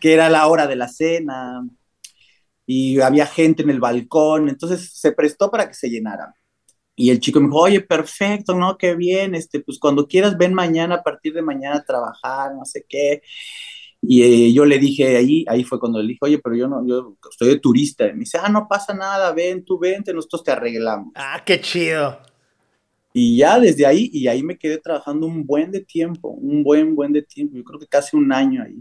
[0.00, 1.62] que era la hora de la cena
[2.66, 6.34] y había gente en el balcón, entonces se prestó para que se llenara.
[6.96, 8.76] Y el chico me dijo, oye, perfecto, ¿no?
[8.76, 12.64] Qué bien, este, pues cuando quieras ven mañana, a partir de mañana a trabajar, no
[12.64, 13.22] sé qué.
[14.00, 16.86] Y eh, yo le dije ahí, ahí fue cuando le dije, oye, pero yo no,
[16.86, 18.06] yo estoy de turista.
[18.06, 21.12] Y me dice, ah, no pasa nada, ven, tú vente, nosotros te arreglamos.
[21.14, 22.18] Ah, qué chido.
[23.12, 26.94] Y ya desde ahí, y ahí me quedé trabajando un buen de tiempo, un buen,
[26.94, 28.76] buen de tiempo, yo creo que casi un año ahí.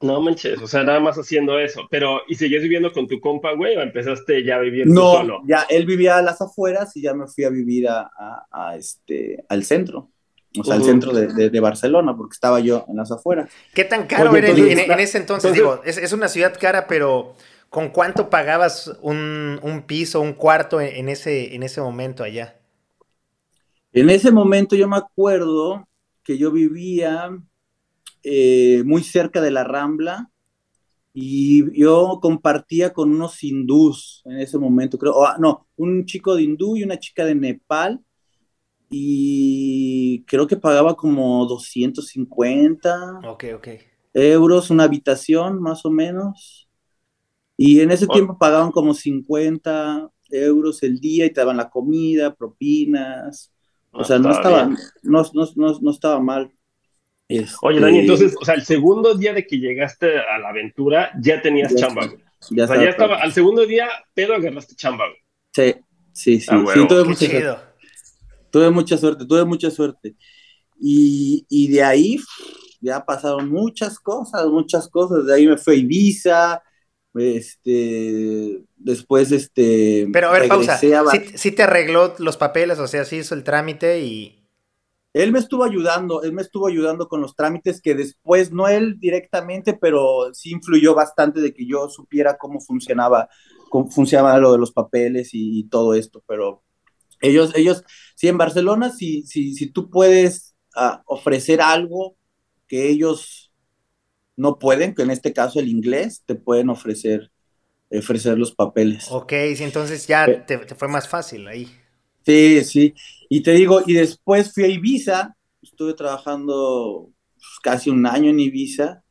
[0.00, 1.88] No manches, o sea, nada más haciendo eso.
[1.90, 5.40] Pero, ¿y seguías viviendo con tu compa, güey, o empezaste ya viviendo no, solo?
[5.46, 8.08] ya, él vivía a las afueras y ya me fui a vivir a,
[8.50, 10.10] a este, al centro
[10.56, 13.50] o sea, al centro de, de, Barcelona, porque estaba yo en las afueras.
[13.74, 15.52] ¿Qué tan caro era en, ese entonces?
[15.52, 17.34] digo, es, es, una ciudad cara, pero
[17.68, 22.58] ¿con cuánto pagabas un, un piso, un cuarto en, ese, en ese momento allá?
[23.92, 25.86] En ese momento yo me acuerdo
[26.22, 27.30] que yo vivía
[28.22, 30.30] eh, muy cerca de la Rambla
[31.12, 36.42] y yo compartía con unos hindús en ese momento, creo, ah, no, un chico de
[36.42, 38.00] hindú y una chica de Nepal
[38.90, 43.78] y creo que pagaba como 250 okay, okay.
[44.14, 46.68] euros una habitación, más o menos.
[47.56, 52.34] Y en ese tiempo pagaban como 50 euros el día y te daban la comida,
[52.34, 53.52] propinas.
[53.90, 54.70] O sea, no estaba,
[55.02, 56.52] no, no, no, estaba mal.
[57.62, 61.10] Oye, Dani, este, entonces, o sea, el segundo día de que llegaste a la aventura,
[61.20, 62.08] ya tenías chamba,
[62.50, 65.04] Ya, o sea, ya estaba, al segundo día, pero agarraste chamba,
[65.52, 65.74] Sí,
[66.12, 66.46] sí, sí.
[66.50, 66.64] Ah,
[67.16, 67.38] sí
[68.50, 69.26] tuve, mucha suerte.
[69.26, 70.16] tuve mucha suerte.
[70.80, 72.18] Y, y de ahí
[72.80, 75.26] ya pasaron muchas cosas, muchas cosas.
[75.26, 76.62] De ahí me fue Ibiza,
[77.14, 80.08] este, después, este.
[80.12, 80.78] Pero a ver, pausa.
[80.78, 84.34] ¿Sí, te arregló los papeles, o sea, sí hizo el trámite y.
[85.14, 89.00] Él me estuvo ayudando, él me estuvo ayudando con los trámites que después, no él
[89.00, 93.28] directamente, pero sí influyó bastante de que yo supiera cómo funcionaba,
[93.70, 96.22] cómo funcionaba lo de los papeles y, todo esto.
[96.28, 96.62] Pero
[97.20, 102.16] ellos, ellos, sí, en Barcelona, si, si, si tú puedes ah, ofrecer algo
[102.66, 103.52] que ellos
[104.36, 107.30] no pueden, que en este caso el inglés, te pueden ofrecer,
[107.90, 109.08] ofrecer los papeles.
[109.10, 111.68] Ok, sí, entonces ya te, fue más fácil ahí.
[112.24, 112.94] Sí, sí.
[113.28, 118.38] Y te digo, y después fui a Ibiza, estuve trabajando pues, casi un año en
[118.38, 119.02] Ibiza,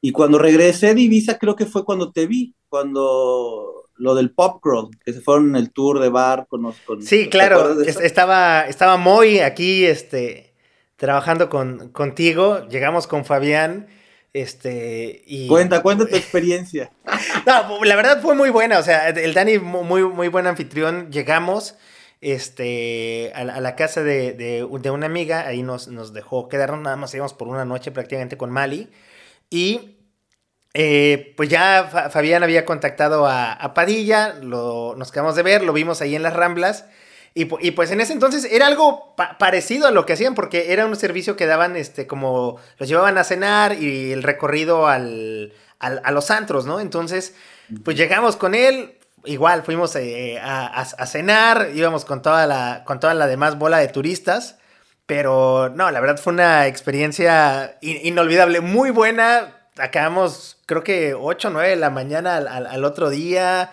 [0.00, 4.62] y cuando regresé de Ibiza creo que fue cuando te vi, cuando lo del Pop
[4.62, 6.72] Crawl, que se fueron en el tour de bar con...
[6.86, 10.54] con sí, claro, estaba, estaba muy aquí, este,
[10.96, 13.88] trabajando con, contigo, llegamos con Fabián
[14.32, 15.48] este, y...
[15.48, 16.92] Cuenta, cuenta tu experiencia.
[17.46, 21.76] no, la verdad fue muy buena, o sea, el Dani muy, muy buen anfitrión, llegamos
[22.20, 27.14] este, a, la, casa de, de, una amiga, ahí nos, nos dejó quedarnos, nada más
[27.14, 28.88] íbamos por una noche prácticamente con Mali,
[29.50, 29.97] y
[30.80, 36.00] eh, pues ya Fabián había contactado a, Padilla, lo, nos quedamos de ver, lo vimos
[36.00, 36.84] ahí en las Ramblas,
[37.34, 40.94] y, pues en ese entonces era algo parecido a lo que hacían, porque era un
[40.94, 46.30] servicio que daban, este, como los llevaban a cenar y el recorrido al, a los
[46.30, 46.78] antros, ¿no?
[46.78, 47.34] Entonces,
[47.84, 53.14] pues llegamos con él, igual fuimos eh, a, cenar, íbamos con toda, la, con toda
[53.14, 54.58] la demás bola de turistas,
[55.06, 59.57] pero no, la verdad fue una experiencia inolvidable, muy buena.
[59.78, 63.70] Acabamos, creo que 8 o 9 de la mañana al otro día,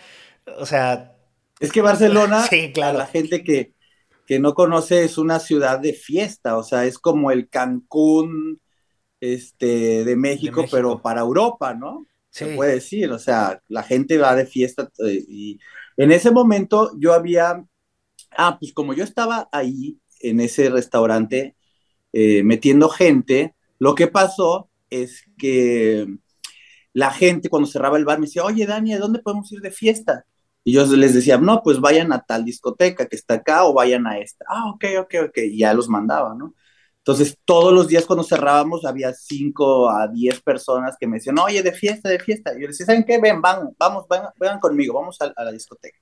[0.58, 1.16] o sea,
[1.60, 2.98] es que Barcelona, claro.
[2.98, 3.74] la gente que,
[4.40, 8.60] no conoce, es una ciudad de fiesta, o sea, es como el Cancún
[9.20, 12.06] este, de, México, pero para Europa, ¿no?
[12.30, 15.58] Se puede decir, o sea, la gente va de fiesta eh, y
[15.96, 17.64] en ese momento yo había,
[18.36, 21.56] ah, pues como yo estaba ahí en ese restaurante
[22.12, 26.08] eh, metiendo gente, lo que pasó es que
[26.94, 29.72] la gente cuando cerraba el bar me decía, oye Dani, ¿a dónde podemos ir de
[29.72, 30.26] fiesta?
[30.64, 34.08] Y yo les decía, no, pues vayan a tal discoteca que está acá o vayan
[34.08, 34.46] a esta.
[34.50, 35.38] Ah, ok, ok, ok.
[35.38, 36.56] Y ya los mandaba, ¿no?
[37.06, 41.62] Entonces, todos los días cuando cerrábamos, había cinco a diez personas que me decían, oye,
[41.62, 42.52] de fiesta, de fiesta.
[42.54, 43.20] Y yo les decía, ¿saben qué?
[43.20, 44.06] Ven, van, vamos,
[44.40, 46.00] vengan, conmigo, vamos a, la discoteca.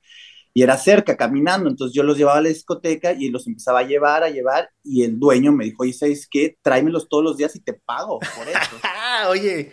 [0.53, 1.69] Y era cerca, caminando.
[1.69, 4.69] Entonces, yo los llevaba a la discoteca y los empezaba a llevar, a llevar.
[4.83, 6.57] Y el dueño me dijo, oye, ¿sabes qué?
[6.61, 8.77] Tráemelos todos los días y te pago por eso.
[9.29, 9.71] oye,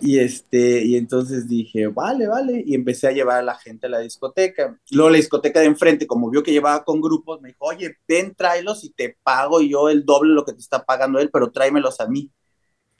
[0.00, 3.90] y, este, y entonces dije, vale, vale, y empecé a llevar a la gente a
[3.90, 4.78] la discoteca.
[4.90, 8.34] Luego la discoteca de enfrente, como vio que llevaba con grupos, me dijo, oye, ven,
[8.34, 12.00] tráelos y te pago yo el doble lo que te está pagando él, pero tráemelos
[12.00, 12.30] a mí.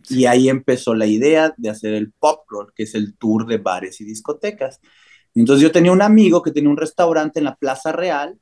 [0.08, 3.58] Y ahí empezó la idea de hacer el pop roll, que es el tour de
[3.58, 4.80] bares y discotecas.
[5.40, 8.38] Entonces yo tenía un amigo que tenía un restaurante en la Plaza Real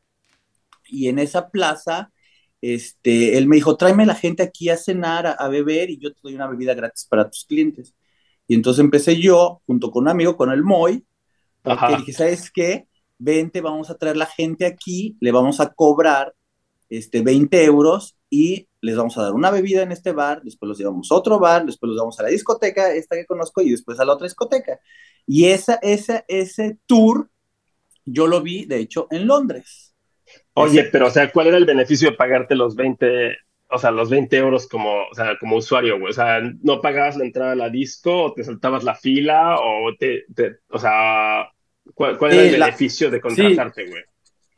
[0.88, 2.12] y en esa plaza,
[2.60, 6.12] este, él me dijo, tráeme la gente aquí a cenar, a, a beber y yo
[6.12, 7.94] te doy una bebida gratis para tus clientes.
[8.46, 11.04] Y entonces empecé yo, junto con un amigo, con el Moy,
[11.62, 12.86] porque dije, ¿sabes qué?
[13.18, 16.34] Vente, vamos a traer la gente aquí, le vamos a cobrar
[16.90, 20.78] este, 20 euros y les vamos a dar una bebida en este bar, después los
[20.78, 23.98] llevamos a otro bar, después los llevamos a la discoteca, esta que conozco, y después
[23.98, 24.78] a la otra discoteca.
[25.26, 27.30] Y esa, esa, ese tour
[28.04, 29.94] yo lo vi, de hecho, en Londres.
[30.52, 33.36] Oye, pero o sea, ¿cuál era el beneficio de pagarte los 20
[33.70, 36.10] o sea, los 20 euros como, o sea, como usuario, güey.
[36.10, 39.92] O sea, no pagabas la entrada a la disco, o te saltabas la fila, o
[39.98, 40.26] te,
[40.68, 41.48] o sea,
[41.94, 44.02] ¿cuál, cuál era el beneficio de contratarte, güey?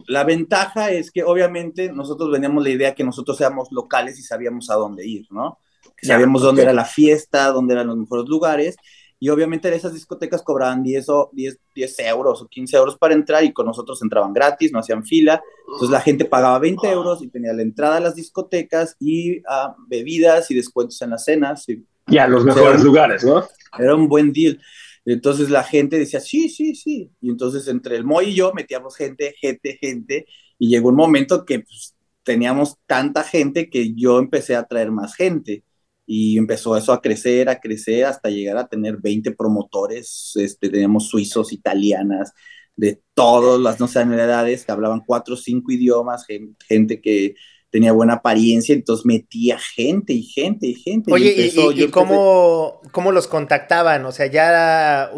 [0.09, 4.71] La ventaja es que obviamente nosotros veníamos la idea que nosotros seamos locales y sabíamos
[4.71, 5.59] a dónde ir, ¿no?
[5.97, 8.77] Que sabíamos dónde era la fiesta, dónde eran los mejores lugares
[9.19, 13.45] y obviamente esas discotecas cobraban 10, o 10, 10 euros o 15 euros para entrar
[13.45, 15.42] y con nosotros entraban gratis, no hacían fila.
[15.66, 19.75] Entonces la gente pagaba 20 euros y tenía la entrada a las discotecas y a
[19.88, 21.66] bebidas y descuentos en las cenas.
[21.69, 23.42] Y, a los mejores lugares, ¿no?
[23.79, 24.61] Era un buen deal.
[25.07, 27.11] Entonces la gente decía, sí, sí, sí.
[27.21, 30.27] Y entonces entre el Moy y yo metíamos gente, gente, gente.
[30.59, 35.14] Y llegó un momento que pues, teníamos tanta gente que yo empecé a traer más
[35.14, 35.64] gente.
[36.09, 41.09] y empezó eso a crecer, a crecer, hasta llegar a tener 20 promotores, este, teníamos
[41.09, 42.33] suizos, italianas,
[42.77, 46.27] de todas las nacionalidades que hablaban cuatro o cinco idiomas,
[46.69, 47.35] gente, que
[47.76, 51.12] tenía buena apariencia, entonces metía gente y gente y gente.
[51.12, 54.06] Oye, ¿y, cómo, cómo, los contactaban?
[54.06, 55.10] O sea, ya...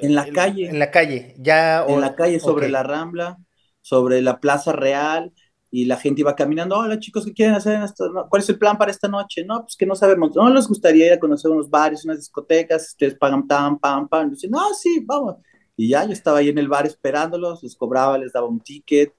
[0.00, 0.68] En la calle.
[0.68, 1.84] En la calle, ya...
[1.88, 3.38] En la calle, sobre la Rambla,
[3.80, 5.32] sobre la Plaza Real,
[5.72, 8.28] y la gente iba caminando, hola chicos, ¿qué quieren hacer esto?
[8.30, 9.44] ¿Cuál es el plan para esta noche?
[9.44, 12.90] No, pues que no sabemos, no les gustaría ir a conocer unos bares, unas discotecas,
[12.90, 15.34] ustedes pagan tan, pam, pam, y dicen, no, sí, vamos.
[15.76, 19.12] Y ya yo estaba ahí en el bar esperándolos, les cobraba, les daba un ticket.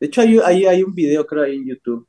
[0.00, 2.07] De hecho, hay, hay, hay un video, creo, ahí en YouTube.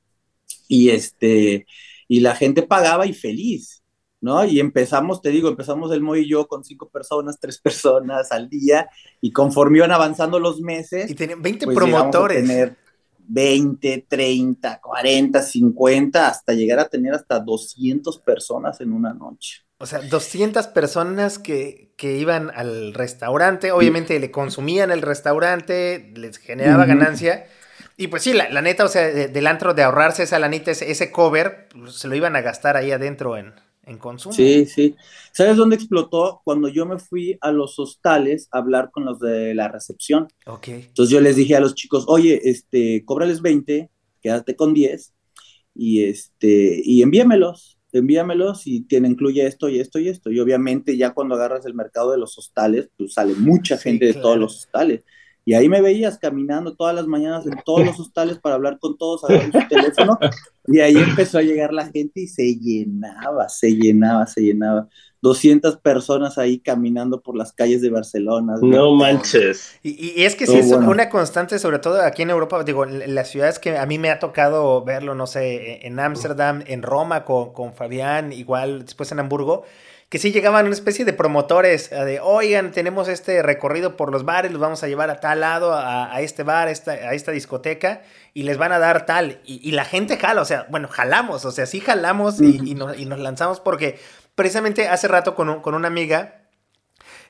[0.70, 1.66] Y, este,
[2.08, 3.84] y la gente pagaba y feliz,
[4.22, 4.46] ¿no?
[4.46, 8.48] Y empezamos, te digo, empezamos el Moy y yo con cinco personas, tres personas al
[8.48, 11.12] día, y conforme iban avanzando los meses.
[11.12, 12.48] Y tenían 20 pues, promotores.
[12.48, 12.78] tener
[13.28, 19.64] 20, 30, 40, 50, hasta llegar a tener hasta 200 personas en una noche.
[19.78, 26.38] O sea, 200 personas que, que iban al restaurante, obviamente le consumían el restaurante, les
[26.38, 27.46] generaba ganancia.
[28.00, 31.12] Y pues sí, la, neta, o sea, del antro de ahorrarse esa lanita, ese, ese
[31.12, 34.34] cover, pues, se lo iban a gastar ahí adentro en, en consumo.
[34.34, 34.96] Sí, sí.
[35.34, 36.40] ¿Sabes dónde explotó?
[36.46, 40.30] Cuando yo me fui a los hostales a hablar con los de la recepción.
[40.46, 40.70] Ok.
[40.70, 43.90] Entonces yo les dije a los chicos, oye, este, cóbrales 20,
[44.22, 45.14] quédate con 10
[45.76, 50.32] y este, y envíamelos envíamelos y tiene, incluye esto y esto y esto.
[50.32, 54.14] Y obviamente ya cuando agarras el mercado de los hostales, pues sale mucha gente de
[54.14, 55.04] todos los hostales.
[55.50, 58.96] Y ahí me veías caminando todas las mañanas en todos los hostales para hablar con
[59.00, 60.20] todos, a su teléfono.
[60.68, 64.88] Y ahí empezó a llegar la gente y se llenaba, se llenaba, se llenaba.
[65.24, 68.58] 200 personas ahí caminando por las calles de Barcelona.
[68.62, 69.76] No manches.
[69.82, 73.32] Y, es que sí es una constante, sobre todo aquí en Europa, digo, en las
[73.32, 77.54] ciudades que a mí me ha tocado verlo, no sé, en Ámsterdam, en Roma con,
[77.54, 79.64] con Fabián, igual después en Hamburgo,
[80.10, 84.52] que sí llegaban una especie de promotores, de, oigan, tenemos este recorrido por los bares,
[84.52, 88.02] los vamos a llevar a tal lado, a, este bar, a esta, a esta discoteca,
[88.34, 89.40] y les van a dar tal.
[89.46, 93.06] Y, la gente jala, o sea, bueno, jalamos, o sea, sí jalamos y, nos, y
[93.06, 94.00] nos lanzamos porque
[94.34, 96.39] precisamente hace rato con, con una amiga,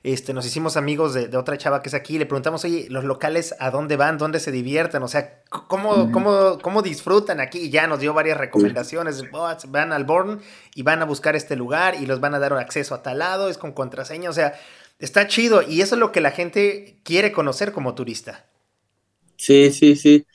[0.04, 3.56] este, nos hicimos amigos de, otra chava que es aquí, le preguntamos, oye, los locales
[3.60, 7.88] a dónde van, dónde se divierten, o sea, cómo, cómo, cómo disfrutan aquí, y ya
[7.88, 10.40] nos dio varias recomendaciones, oh, van al Born
[10.76, 13.20] y van a buscar este lugar y los van a dar un acceso a tal
[13.20, 14.54] lado, es con contraseña, o sea,
[15.00, 18.46] está chido, y eso es lo que la gente quiere conocer como turista.
[19.36, 20.26] Sí, sí, sí.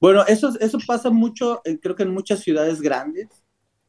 [0.00, 3.28] Bueno, eso, eso pasa mucho, eh, creo que en muchas ciudades grandes,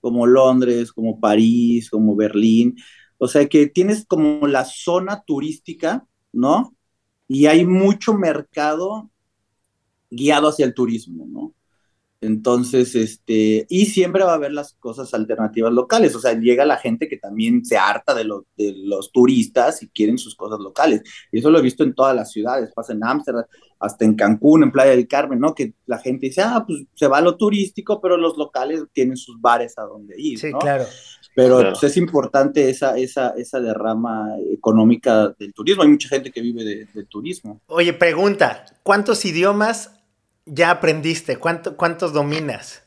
[0.01, 2.75] como Londres, como París, como Berlín.
[3.23, 6.75] O sea que tienes como la zona turística, ¿no?
[7.27, 9.11] Y hay mucho mercado
[10.09, 11.53] guiado hacia el turismo, ¿no?
[12.19, 16.77] Entonces, este, y siempre va a haber las cosas alternativas locales, o sea, llega la
[16.77, 18.23] gente que también se harta de,
[18.57, 21.03] de los turistas y quieren sus cosas locales.
[21.31, 23.45] Y eso lo he visto en todas las ciudades, pasa en Ámsterdam,
[23.79, 25.53] hasta en Cancún, en Playa del Carmen, ¿no?
[25.53, 29.17] Que la gente dice, ah, pues se va a lo turístico, pero los locales tienen
[29.17, 30.85] sus bares a donde ir, Sí, claro.
[31.33, 35.83] Pero pues, es importante esa, esa, esa derrama económica del turismo.
[35.83, 37.61] Hay mucha gente que vive del turismo.
[37.67, 39.91] Oye, pregunta, ¿cuántos idiomas
[40.45, 41.37] ya aprendiste?
[41.37, 42.83] ¿Cuántos dominas?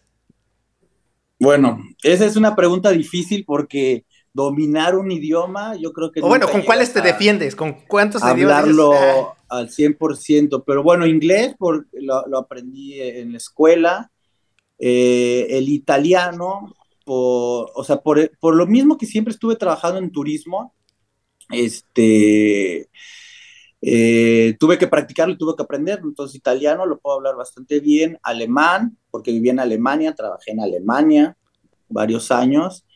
[1.38, 6.20] Bueno, esa es una pregunta difícil porque dominar un idioma, yo creo que...
[6.20, 7.54] O bueno, ¿con cuáles te defiendes?
[7.54, 8.58] ¿Con cuántos idiomas?
[8.58, 9.36] Hablarlo ah.
[9.48, 14.10] al 100%, pero bueno, inglés por, lo, aprendí en la escuela,
[14.78, 16.74] eh, el italiano,
[17.06, 20.74] o sea, por, por, lo mismo que siempre estuve trabajando en turismo,
[21.50, 22.88] este,
[23.82, 28.18] eh, tuve que practicarlo y tuve que aprender, entonces italiano lo puedo hablar bastante bien,
[28.22, 31.36] alemán, porque viví en Alemania, trabajé en Alemania
[31.88, 32.86] varios años,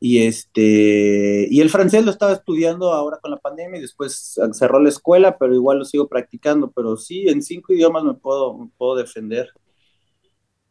[0.00, 4.80] y, este, y el francés lo estaba estudiando ahora con la pandemia y después cerró
[4.80, 8.96] la escuela, pero igual lo sigo practicando, pero sí, en cinco idiomas me puedo, puedo
[8.96, 9.48] defender.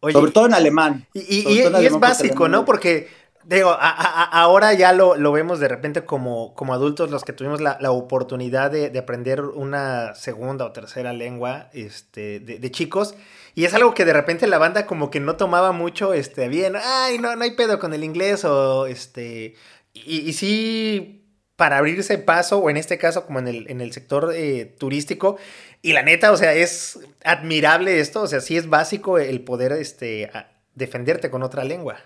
[0.01, 1.07] Sobre todo en alemán.
[1.13, 2.65] Y, es básico, ¿no?
[2.65, 3.07] Porque
[3.43, 8.69] Digo, ahora ya lo, vemos de repente como, como adultos, los que tuvimos la, oportunidad
[8.69, 13.15] de, aprender una segunda o tercera lengua este, de, chicos.
[13.55, 16.75] Y es algo que de repente la banda como que no tomaba mucho este, bien.
[16.81, 19.55] Ay, no, no hay pedo con el inglés o este...
[19.93, 21.25] Y, sí,
[21.57, 25.37] para abrirse paso, o en este caso como en el, en el sector eh, turístico,
[25.81, 29.71] y la neta, o sea, es admirable esto, o sea, sí es básico el poder
[29.73, 30.29] este,
[30.75, 31.97] defenderte con otra lengua.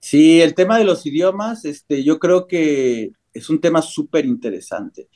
[0.00, 5.08] Sí, el tema de los idiomas, este, yo creo que es un tema súper interesante.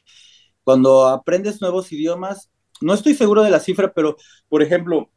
[0.65, 2.51] Cuando aprendes nuevos idiomas,
[2.81, 4.17] no estoy seguro de la cifra, pero,
[4.49, 5.11] por ejemplo,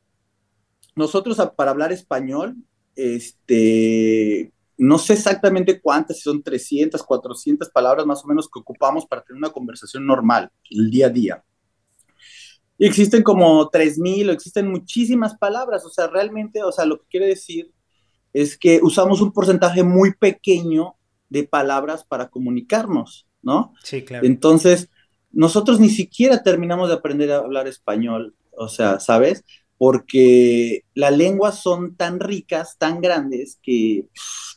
[0.95, 2.55] nosotros para hablar español,
[2.95, 9.05] este, no sé exactamente cuántas, si son 300, 400 palabras más o menos que ocupamos
[9.05, 11.43] para tener una conversación normal, el día a día.
[12.77, 17.07] Y existen como 3.000 o existen muchísimas palabras, o sea, realmente, o sea, lo que
[17.09, 17.71] quiere decir
[18.33, 20.95] es que usamos un porcentaje muy pequeño
[21.29, 23.73] de palabras para comunicarnos, ¿no?
[23.83, 24.25] Sí, claro.
[24.25, 24.89] Entonces,
[25.31, 29.43] nosotros ni siquiera terminamos de aprender a hablar español, o sea, ¿sabes?
[29.77, 34.07] Porque las lenguas son tan ricas, tan grandes, que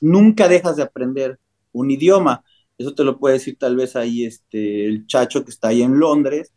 [0.01, 1.39] nunca dejas de aprender
[1.73, 2.45] un idioma.
[2.79, 5.99] Eso te lo puede decir tal vez ahí este, el chacho que está ahí en
[5.99, 6.53] Londres,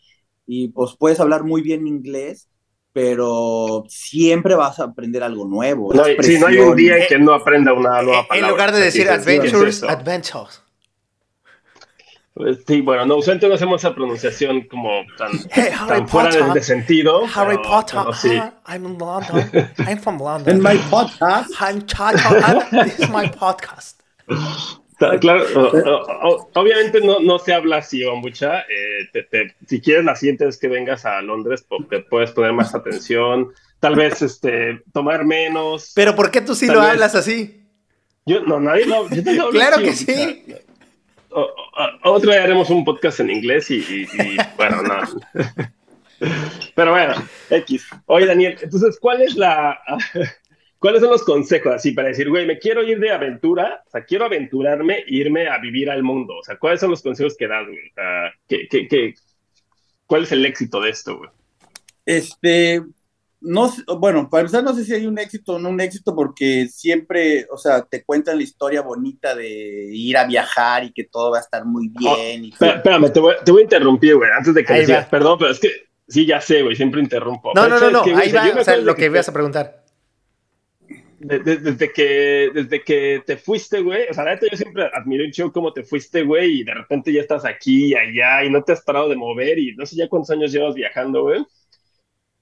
[0.51, 2.49] y pues puedes hablar muy bien inglés,
[2.91, 5.93] pero siempre vas a aprender algo nuevo.
[5.93, 8.47] No, sí, no hay un día en que no aprenda una nueva palabra.
[8.47, 10.63] En lugar de decir adventures, adventures.
[12.33, 14.89] Pues sí, bueno, no, usualmente no hacemos esa pronunciación como
[15.19, 15.29] tan,
[15.87, 17.25] tan fuera de, sentido.
[17.35, 18.41] Harry Potter, sí.
[18.65, 19.69] I'm in London.
[19.85, 20.55] I'm from London.
[20.57, 21.49] In my podcast.
[21.59, 23.97] I'm Chacho, this is my podcast.
[25.21, 25.45] Claro,
[26.53, 28.61] obviamente no, no se habla así, mucha.
[28.61, 33.53] Eh, si quieres, la siguiente vez que vengas a Londres, te puedes poner más atención,
[33.79, 35.93] tal vez este, tomar menos.
[35.95, 37.63] Pero ¿por qué tú sí lo hablas así?
[38.25, 40.45] Yo, no, nadie lo, yo Claro que sí.
[42.03, 44.99] otro día haremos un podcast en inglés y, y bueno, no.
[46.75, 47.15] Pero bueno,
[47.49, 47.87] X.
[48.05, 49.79] Oye, Daniel, entonces, ¿cuál es la.
[50.79, 54.05] ¿Cuáles son los consejos así para decir, güey, me quiero ir de aventura, o sea,
[54.05, 56.37] quiero aventurarme e irme a vivir al mundo?
[56.37, 57.91] O sea, ¿cuáles son los consejos que das, güey?
[58.47, 59.13] ¿qué,
[60.05, 61.29] cuál es el éxito de esto, güey?
[62.05, 62.81] Este,
[63.41, 66.69] no, bueno, para empezar no sé si hay un éxito o no un éxito porque
[66.69, 71.31] siempre, o sea, te cuentan la historia bonita de ir a viajar y que todo
[71.31, 72.45] va a estar muy oh, bien.
[72.45, 75.71] espérame, te voy, a interrumpir, güey, antes de que decías, perdón, pero es que
[76.07, 77.51] sí, ya sé, güey, siempre interrumpo.
[77.53, 79.88] No, no, no, no, ahí va, o sea, lo que, que a preguntar
[81.19, 85.51] desde, que, desde que te fuiste, güey, o sea, la yo siempre admiro un show
[85.51, 88.71] cómo te fuiste, güey, y de repente ya estás aquí y allá y no te
[88.71, 91.45] has parado de mover y no sé ya cuántos años llevas viajando, güey.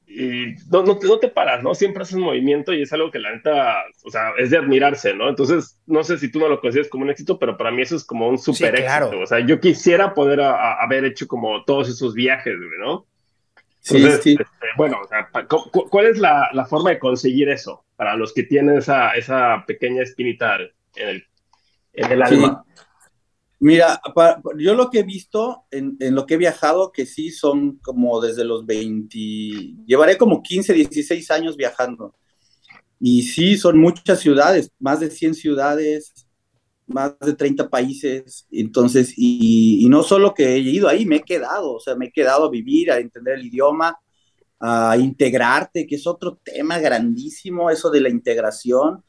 [0.09, 1.75] Y no, no, te, no te paras, ¿no?
[1.75, 5.27] Siempre haces movimiento y es algo que la neta, o sea, es de admirarse, ¿no?
[5.27, 7.95] Entonces, no sé si tú no lo consideras como un éxito, pero para mí eso
[7.95, 9.19] es como un súper éxito.
[9.19, 13.06] O sea, yo quisiera poder haber hecho como todos esos viajes, güey, ¿no?
[13.87, 14.37] Sí, sí.
[14.39, 14.45] Este,
[14.77, 15.29] bueno, o sea,
[15.89, 17.85] ¿cuál es la, la forma de conseguir eso?
[17.97, 20.55] para los que tienen esa, esa pequeña espinita
[20.95, 21.23] en el,
[21.93, 22.63] en el alma.
[23.59, 23.99] Mira,
[24.59, 28.21] yo lo que he visto en, en, lo que he viajado, que sí son como
[28.21, 29.17] desde los 20,
[29.87, 32.15] llevaré como 15, 16 años viajando.
[32.99, 36.26] Y sí, son muchas ciudades, más de 100 ciudades,
[36.87, 38.47] más de 30 países.
[38.51, 42.11] Entonces, y, no solo que he ido ahí, me he quedado, o sea, me he
[42.11, 43.97] quedado a vivir, a entender el idioma,
[44.59, 49.03] a integrarte, que es otro tema grandísimo, eso de la integración.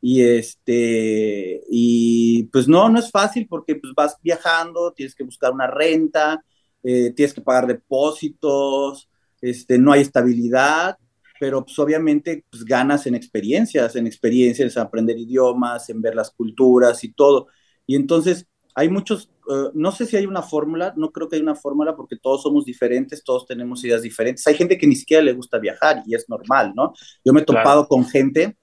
[0.00, 5.52] Y este, y pues no, no es fácil porque pues vas viajando, tienes que buscar
[5.52, 6.44] una renta,
[6.82, 9.08] eh, tienes que pagar depósitos,
[9.40, 10.98] este, no hay estabilidad,
[11.38, 16.30] pero pues obviamente pues ganas en experiencias, en experiencias, en aprender idiomas, en ver las
[16.30, 17.48] culturas y todo.
[17.86, 21.42] Y entonces hay muchos, eh, no sé si hay una fórmula, no creo que hay
[21.42, 24.46] una fórmula porque todos somos diferentes, todos tenemos ideas diferentes.
[24.46, 26.92] Hay gente que ni siquiera le gusta viajar y es normal, ¿no?
[27.24, 28.56] Yo me he topado con gente,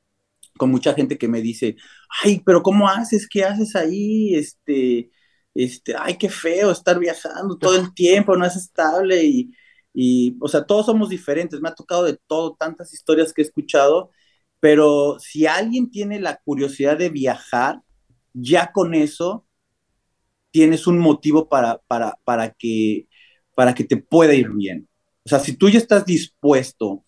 [0.57, 1.75] con mucha gente que me dice,
[2.23, 3.27] ay, pero ¿cómo haces?
[3.27, 4.35] ¿Qué haces ahí?
[4.35, 5.09] Este,
[5.53, 9.51] este, ay, qué feo estar viajando todo el tiempo, no es estable y,
[9.93, 13.45] y, o sea, todos somos diferentes, me ha tocado de todo, tantas historias que he
[13.45, 14.11] escuchado,
[14.59, 17.81] pero si alguien tiene la curiosidad de viajar,
[18.33, 19.45] ya con eso
[20.51, 23.07] tienes un motivo para, para, para, que,
[23.55, 24.87] para que te pueda ir bien.
[25.25, 27.03] O sea, si tú ya estás dispuesto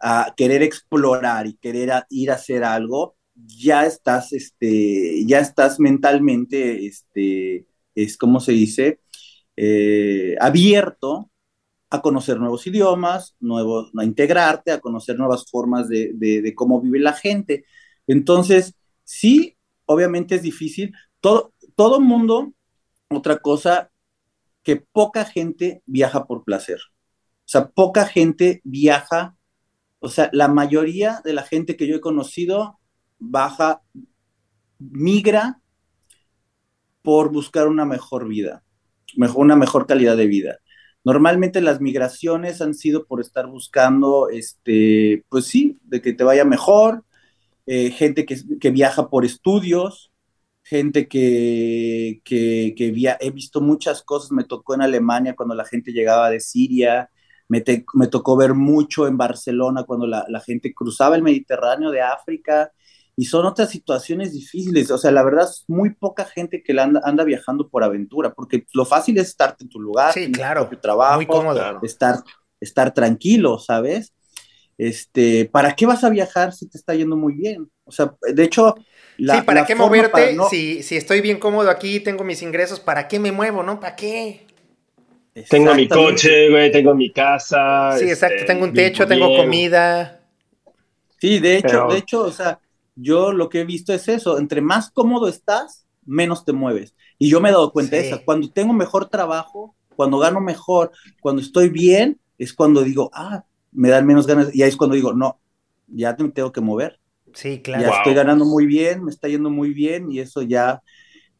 [0.00, 6.86] a querer explorar y querer ir a hacer algo, ya estás, este, ya estás mentalmente,
[6.86, 9.00] este, es como se dice,
[9.56, 11.29] eh, abierto
[11.90, 16.80] a conocer nuevos idiomas, nuevos, a integrarte, a conocer nuevas formas de, de, de, cómo
[16.80, 17.64] vive la gente.
[18.06, 20.94] Entonces, sí, obviamente es difícil.
[21.20, 22.52] Todo, todo mundo
[23.10, 23.90] otra cosa,
[24.62, 26.78] que poca gente viaja por placer.
[26.78, 29.36] O sea, poca gente viaja,
[29.98, 32.78] o sea, la mayoría de la gente que yo he conocido
[33.18, 33.82] baja,
[34.78, 35.60] migra
[37.02, 38.62] por buscar una mejor vida,
[39.16, 40.58] mejor, una mejor calidad de vida.
[41.04, 46.44] Normalmente las migraciones han sido por estar buscando, este, pues sí, de que te vaya
[46.44, 47.04] mejor,
[47.66, 50.12] eh, gente que, que, viaja por estudios,
[50.62, 52.74] gente que, que,
[53.20, 57.10] he visto muchas cosas, me tocó en Alemania cuando la gente llegaba de Siria,
[57.48, 62.02] me, me tocó ver mucho en Barcelona cuando la, la, gente cruzaba el Mediterráneo de
[62.02, 62.72] África
[63.20, 64.90] y son otras situaciones difíciles.
[64.90, 68.64] O sea, la verdad es muy poca gente que anda, anda viajando por aventura, porque
[68.72, 71.80] lo fácil es estar en tu lugar, sí, claro, tu trabajo, muy cómodo.
[71.82, 72.24] estar,
[72.62, 74.14] estar tranquilo, ¿sabes?
[74.78, 77.70] Este, ¿para qué vas a viajar si te está yendo muy bien?
[77.84, 78.76] O sea, de hecho,
[79.18, 80.38] la, sí, ¿para qué moverte?
[80.48, 83.80] si, si estoy bien cómodo aquí, tengo mis ingresos, ¿para qué me muevo, no?
[83.80, 84.46] ¿Para qué?
[85.50, 87.98] Tengo mi coche, güey, tengo mi casa.
[87.98, 90.22] Sí, exacto, este, tengo un techo, tengo comida.
[91.18, 92.58] Sí, de hecho, de hecho, o sea,
[93.00, 96.94] yo lo que he visto es eso, entre más cómodo estás, menos te mueves.
[97.18, 100.92] Y yo me he dado cuenta de eso, cuando tengo mejor trabajo, cuando gano mejor,
[101.20, 104.96] cuando estoy bien, es cuando digo, ah, me dan menos ganas, y ahí es cuando
[104.96, 105.40] digo, no,
[105.88, 106.98] ya me tengo que mover.
[107.34, 107.82] Sí, claro.
[107.82, 110.82] Ya estoy ganando muy bien, me está yendo muy bien, y eso ya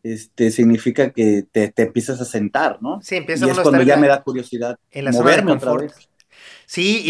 [0.02, 3.00] este, significa que te, empiezas a sentar, ¿no?
[3.02, 5.92] Sí, empieza y es cuando ya me da curiosidad en la moverme otra vez.
[6.66, 7.02] Sí,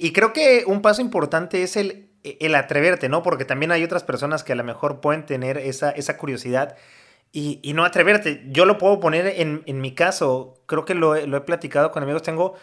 [0.00, 2.05] y, creo que un paso importante es el,
[2.40, 3.22] el, atreverte, ¿no?
[3.22, 6.76] Porque también hay otras personas que a lo mejor pueden tener esa, esa curiosidad
[7.32, 8.44] y, no atreverte.
[8.48, 12.02] Yo lo puedo poner en, en mi caso, creo que lo, lo, he platicado con
[12.02, 12.54] amigos, tengo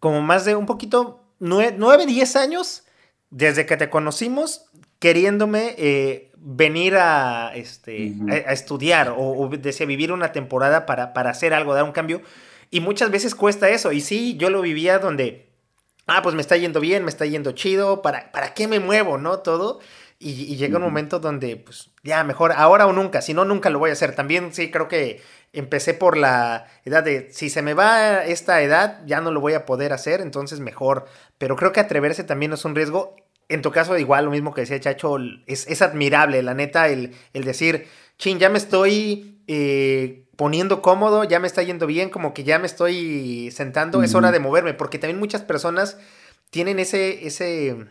[0.00, 2.84] como más de un poquito, nueve, nueve diez años
[3.30, 4.66] desde que te conocimos
[4.98, 11.54] queriéndome eh, venir a, este, a, estudiar o, decía, vivir una temporada para, para hacer
[11.54, 12.22] algo, dar un cambio.
[12.70, 13.90] Y muchas veces cuesta eso.
[13.90, 15.51] Y sí, yo lo vivía donde,
[16.06, 19.18] ah, pues me está yendo bien, me está yendo chido, ¿para, para qué me muevo,
[19.18, 19.38] no?
[19.40, 19.80] Todo.
[20.18, 23.80] Y, llega un momento donde, pues, ya, mejor ahora o nunca, si no, nunca lo
[23.80, 24.14] voy a hacer.
[24.14, 25.20] También sí, creo que
[25.52, 29.54] empecé por la edad de, si se me va esta edad, ya no lo voy
[29.54, 31.06] a poder hacer, entonces mejor.
[31.38, 33.16] Pero creo que atreverse también es un riesgo
[33.52, 37.86] en tu caso, igual lo mismo que decía Chacho, es, admirable, la neta, el, decir,
[38.16, 42.58] chin, ya me estoy eh, poniendo cómodo, ya me está yendo bien, como que ya
[42.58, 45.98] me estoy sentando, es hora de moverme, porque también muchas personas
[46.50, 47.88] tienen ese, ese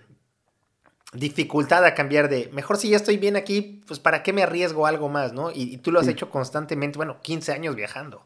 [1.13, 4.85] dificultad a cambiar de, mejor si ya estoy bien aquí, pues para qué me arriesgo
[4.85, 5.51] algo más, ¿no?
[5.53, 8.25] Y, tú lo has hecho constantemente, bueno, 15 años viajando.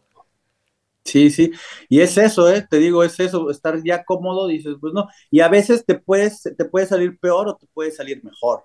[1.03, 1.51] Sí, sí,
[1.87, 2.65] y es eso, ¿eh?
[2.67, 6.41] Te digo, es eso, estar ya cómodo, dices, pues no, y a veces te puedes,
[6.41, 8.63] te puede salir peor o te puede salir mejor,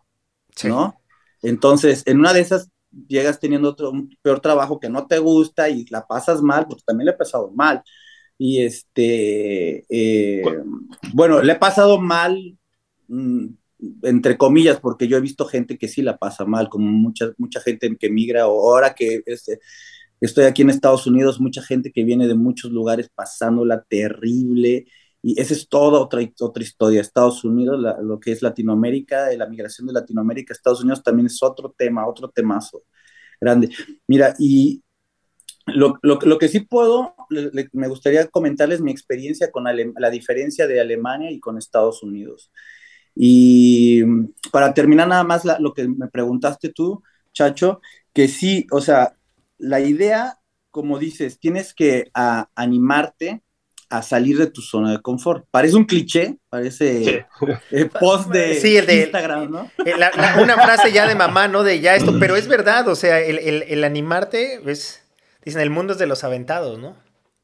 [0.65, 1.01] ¿no?
[1.43, 2.71] Entonces, en una de esas
[3.09, 6.85] llegas teniendo otro, un peor trabajo que no te gusta y la pasas mal, porque
[6.87, 7.83] también le he pasado mal.
[8.39, 10.43] Y este, eh,
[11.13, 12.59] bueno, le he pasado mal,
[13.09, 13.47] mm,
[14.03, 17.61] entre comillas, porque yo he visto gente que sí la pasa mal, como mucha, mucha
[17.61, 19.61] gente que migra o ahora que este,
[20.21, 24.87] Estoy aquí en Estados Unidos, mucha gente que viene de muchos lugares pasándola terrible.
[25.23, 27.01] Y esa es toda otra, otra historia.
[27.01, 31.43] Estados Unidos, lo que es Latinoamérica, la migración de Latinoamérica a Estados Unidos también es
[31.43, 32.85] otro tema, otro temazo
[33.41, 33.71] grande.
[34.07, 34.83] Mira, y
[35.67, 37.15] lo, lo, lo que sí puedo,
[37.73, 42.51] me gustaría comentarles mi experiencia con la diferencia de Alemania y con Estados Unidos.
[43.15, 44.03] Y
[44.53, 47.03] para terminar nada más lo que me preguntaste tú,
[47.33, 47.81] Chacho,
[48.13, 49.17] que sí, o sea,
[49.59, 50.39] la idea,
[50.71, 52.11] como dices, tienes que
[52.55, 53.43] animarte
[53.91, 55.45] a salir de tu zona de confort.
[55.51, 57.27] Parece un cliché, parece
[57.71, 58.55] eh, post de,
[59.03, 59.71] Instagram, ¿no?
[59.85, 59.95] Eh,
[60.41, 61.65] una frase ya de mamá, ¿no?
[61.65, 65.03] De ya esto, pero es verdad, o sea, el, animarte es,
[65.45, 66.97] dicen, el mundo es de los aventados, ¿no?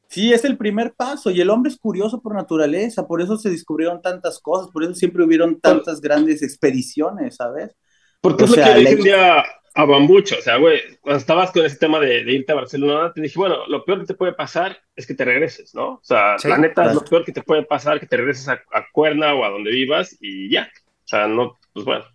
[0.07, 3.49] Sí, es el primer paso y el hombre es curioso por naturaleza, por eso se
[3.49, 7.75] descubrieron tantas cosas, por eso siempre hubieron tantas grandes expediciones, ¿sabes?
[8.21, 9.43] Porque es lo que
[9.77, 13.21] a bambucho, o sea, güey, cuando estabas con ese tema de, irte a Barcelona, te
[13.21, 15.89] dije, bueno, lo peor que te puede pasar es que te regreses, ¿no?
[15.89, 18.59] O sea, la neta, lo peor que te puede pasar que te regreses a,
[18.91, 20.67] Cuerna o a donde vivas y ya.
[21.05, 22.05] O sea, no, pues bueno,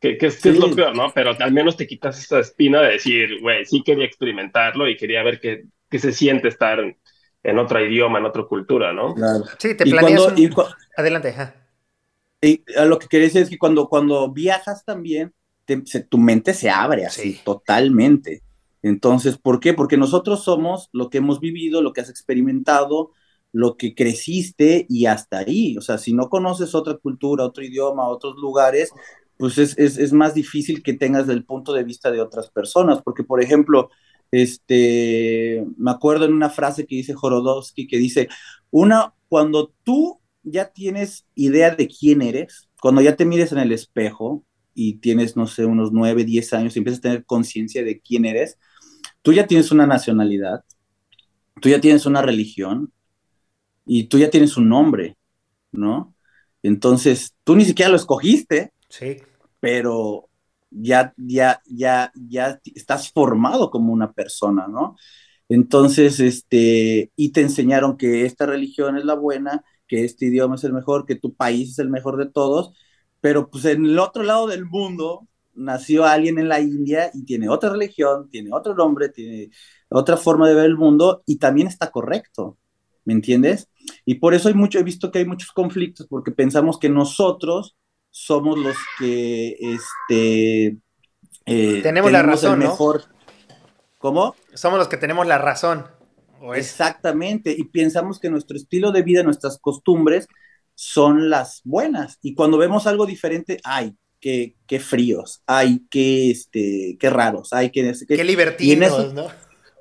[0.00, 1.12] que, es, lo peor, ¿no?
[1.14, 5.22] Pero al menos te quitas esta espina de decir, güey, sí quería experimentarlo y quería
[5.22, 9.14] ver qué, qué se siente estar en, otro idioma, en otra cultura, ¿no?
[9.14, 9.44] Claro.
[9.60, 10.26] Sí, te planeas.
[10.96, 11.32] Adelante,
[12.40, 15.32] Y a lo que quería decir es que cuando, cuando viajas también
[16.08, 18.42] tu mente se abre así, totalmente.
[18.82, 19.74] Entonces, ¿por qué?
[19.74, 23.12] Porque nosotros somos lo que hemos vivido, lo que has experimentado,
[23.52, 25.76] lo que creciste y hasta ahí.
[25.76, 28.90] O sea, si no conoces otra cultura, otro idioma, otros lugares,
[29.36, 33.02] pues es, es, más difícil que tengas el punto de vista de otras personas.
[33.02, 33.90] Porque, por ejemplo,
[34.30, 38.28] este, me acuerdo en una frase que dice Jorodowski, que dice,
[38.70, 43.72] una, cuando tú ya tienes idea de quién eres, cuando ya te mires en el
[43.72, 44.44] espejo,
[44.74, 48.24] y tienes, no sé, unos 9, 10 años y empiezas a tener conciencia de quién
[48.24, 48.58] eres,
[49.22, 50.64] tú ya tienes una nacionalidad,
[51.60, 52.92] tú ya tienes una religión
[53.84, 55.16] y tú ya tienes un nombre,
[55.72, 56.14] ¿no?
[56.62, 59.16] Entonces, tú ni siquiera lo escogiste, sí.
[59.60, 60.28] pero
[60.70, 64.96] ya, ya, ya, ya estás formado como una persona, ¿no?
[65.48, 70.64] Entonces, este, y te enseñaron que esta religión es la buena, que este idioma es
[70.64, 72.72] el mejor, que tu país es el mejor de todos,
[73.22, 77.48] pero pues en el otro lado del mundo, nació alguien en la India y tiene
[77.48, 79.50] otra religión, tiene otro nombre, tiene
[79.88, 82.58] otra forma de ver el mundo y también está correcto,
[83.04, 83.68] ¿me entiendes?
[84.04, 87.76] Y por eso hay mucho, he visto que hay muchos conflictos porque pensamos que nosotros
[88.10, 90.78] somos los que, este,
[91.46, 93.04] eh, tenemos, la razón, mejor.
[93.98, 94.34] ¿Cómo?
[94.52, 95.86] Somos los que tenemos la razón.
[96.56, 100.26] Exactamente, y pensamos que nuestro estilo de vida, nuestras costumbres
[100.82, 102.18] son las buenas.
[102.22, 107.70] Y cuando vemos algo diferente, ay, qué, qué fríos, ay, qué, este, qué raros, ay,
[107.70, 107.94] qué...
[108.08, 109.28] Qué, libertinos, ¿no?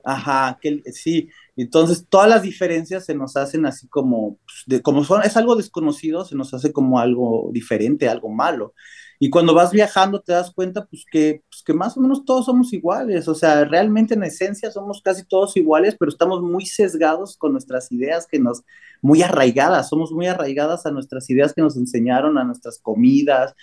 [0.04, 1.28] Ajá, que, sí.
[1.56, 5.56] Entonces, todas las diferencias se nos hacen así como, pues, de, como son, es algo
[5.56, 8.76] desconocido, se nos hace como algo diferente, algo malo.
[9.24, 12.48] Y cuando vas viajando te das cuenta pues que, pues, que más o menos todos
[12.48, 17.38] somos iguales, o sea, realmente en esencia somos casi todos iguales, pero estamos muy sesgados
[17.38, 18.64] con nuestras ideas que nos,
[19.00, 23.54] muy arraigadas, somos muy arraigadas a nuestras ideas que nos enseñaron, a nuestras comidas.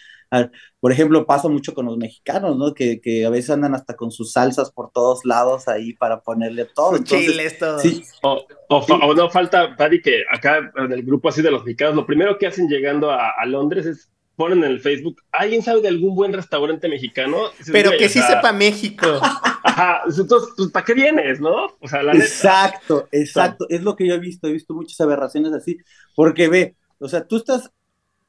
[0.79, 2.73] por ejemplo, pasa mucho con los mexicanos, ¿no?
[2.73, 6.67] Que, que, a veces andan hasta con sus salsas por todos lados ahí para ponerle
[6.67, 6.99] todo.
[6.99, 7.81] chiles, todo.
[7.81, 8.05] Sí.
[8.23, 12.07] O, o, no falta, Paddy, que acá en el grupo así de los mexicanos, lo
[12.07, 14.09] primero que hacen llegando a, a Londres es
[14.39, 17.39] ponen en el Facebook, ¿alguien sabe de algún buen restaurante mexicano?
[17.73, 19.07] Pero que sí sepa México.
[19.65, 21.67] Ajá, entonces, pues, ¿para qué vienes, no?
[21.81, 23.67] O sea, la Exacto, exacto.
[23.69, 25.77] Es lo que yo he visto, he visto muchas aberraciones así,
[26.15, 27.73] porque ve, o sea, tú estás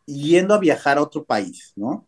[0.07, 2.07] yendo a viajar a otro país, ¿no?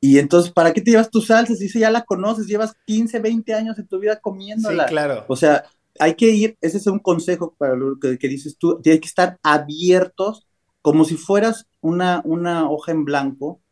[0.00, 1.58] Y entonces, ¿para qué te llevas tus salsas?
[1.58, 4.84] Dice, ya la conoces, llevas 15, 20 años en tu vida comiéndola.
[4.84, 5.26] Sí, claro.
[5.28, 5.64] O sea,
[5.98, 9.08] hay que ir, ese es un consejo para lo que, que dices tú, tienes que
[9.08, 10.46] estar abiertos
[10.82, 13.62] como si fueras una, una hoja en blanco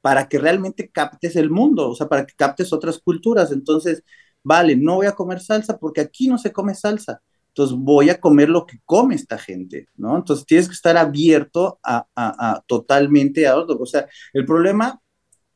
[0.00, 3.52] para que realmente captes el mundo, o sea, para que captes otras culturas.
[3.52, 4.04] Entonces,
[4.42, 7.22] vale, no voy a comer salsa porque aquí no se come salsa.
[7.48, 10.16] Entonces voy a comer lo que come esta gente, ¿no?
[10.16, 13.78] Entonces tienes que estar abierto a, totalmente a otro.
[13.80, 15.00] O sea, el problema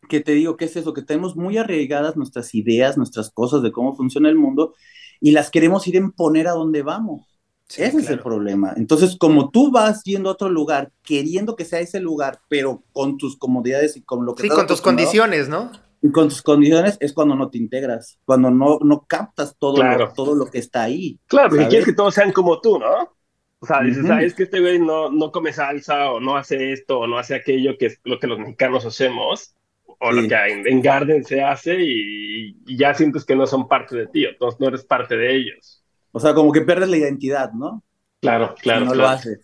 [0.08, 3.72] que te digo que es eso, que tenemos muy arraigadas nuestras ideas, nuestras cosas de
[3.72, 4.74] cómo funciona el mundo
[5.20, 7.27] y las queremos ir a imponer a donde vamos.
[7.68, 8.72] Ese es el problema.
[8.76, 13.18] Entonces, como tú vas yendo a otro lugar, queriendo que sea ese lugar, pero con
[13.18, 14.44] tus comodidades y con lo que...
[14.44, 15.70] Sí, con tus condiciones, ¿no?
[16.00, 20.12] Y con tus condiciones es cuando no te integras, cuando no, no captas todo, lo,
[20.12, 21.18] todo lo que está ahí.
[21.26, 23.18] Claro, porque quieres que todos sean como tú, ¿no?
[23.60, 27.00] O sea, dices, es que este güey no, no come salsa o no hace esto
[27.00, 29.56] o no hace aquello que es lo que los mexicanos hacemos
[30.00, 34.06] o lo que en, Garden se hace y, ya sientes que no son parte de
[34.06, 35.77] ti, entonces no eres parte de ellos.
[36.12, 37.82] O sea, como que pierdes la identidad, ¿no?
[38.20, 38.86] Claro, claro.
[38.86, 39.40] no lo haces.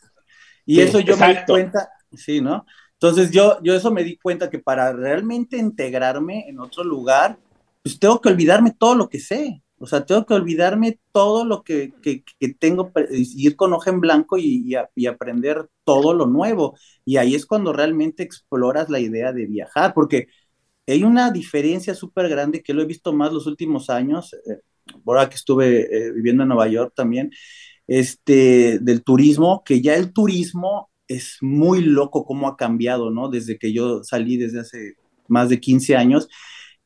[0.66, 2.64] Y eso yo me di cuenta, sí, ¿no?
[2.94, 7.38] Entonces yo, yo eso me di cuenta que para realmente integrarme en otro lugar,
[7.82, 9.62] pues tengo que olvidarme todo lo que sé.
[9.78, 14.00] O sea, tengo que olvidarme todo lo que, que, que tengo, ir con hoja en
[14.00, 16.78] blanco y, y, aprender todo lo nuevo.
[17.04, 20.28] Y ahí es cuando realmente exploras la idea de viajar, porque
[20.86, 24.60] hay una diferencia súper grande que lo he visto más los últimos años, eh,
[25.06, 27.30] ahora que estuve eh, viviendo en Nueva York también,
[27.86, 33.28] este, del turismo, que ya el turismo es muy loco cómo ha cambiado, ¿no?
[33.28, 34.94] Desde que yo salí desde hace
[35.28, 36.28] más de 15 años,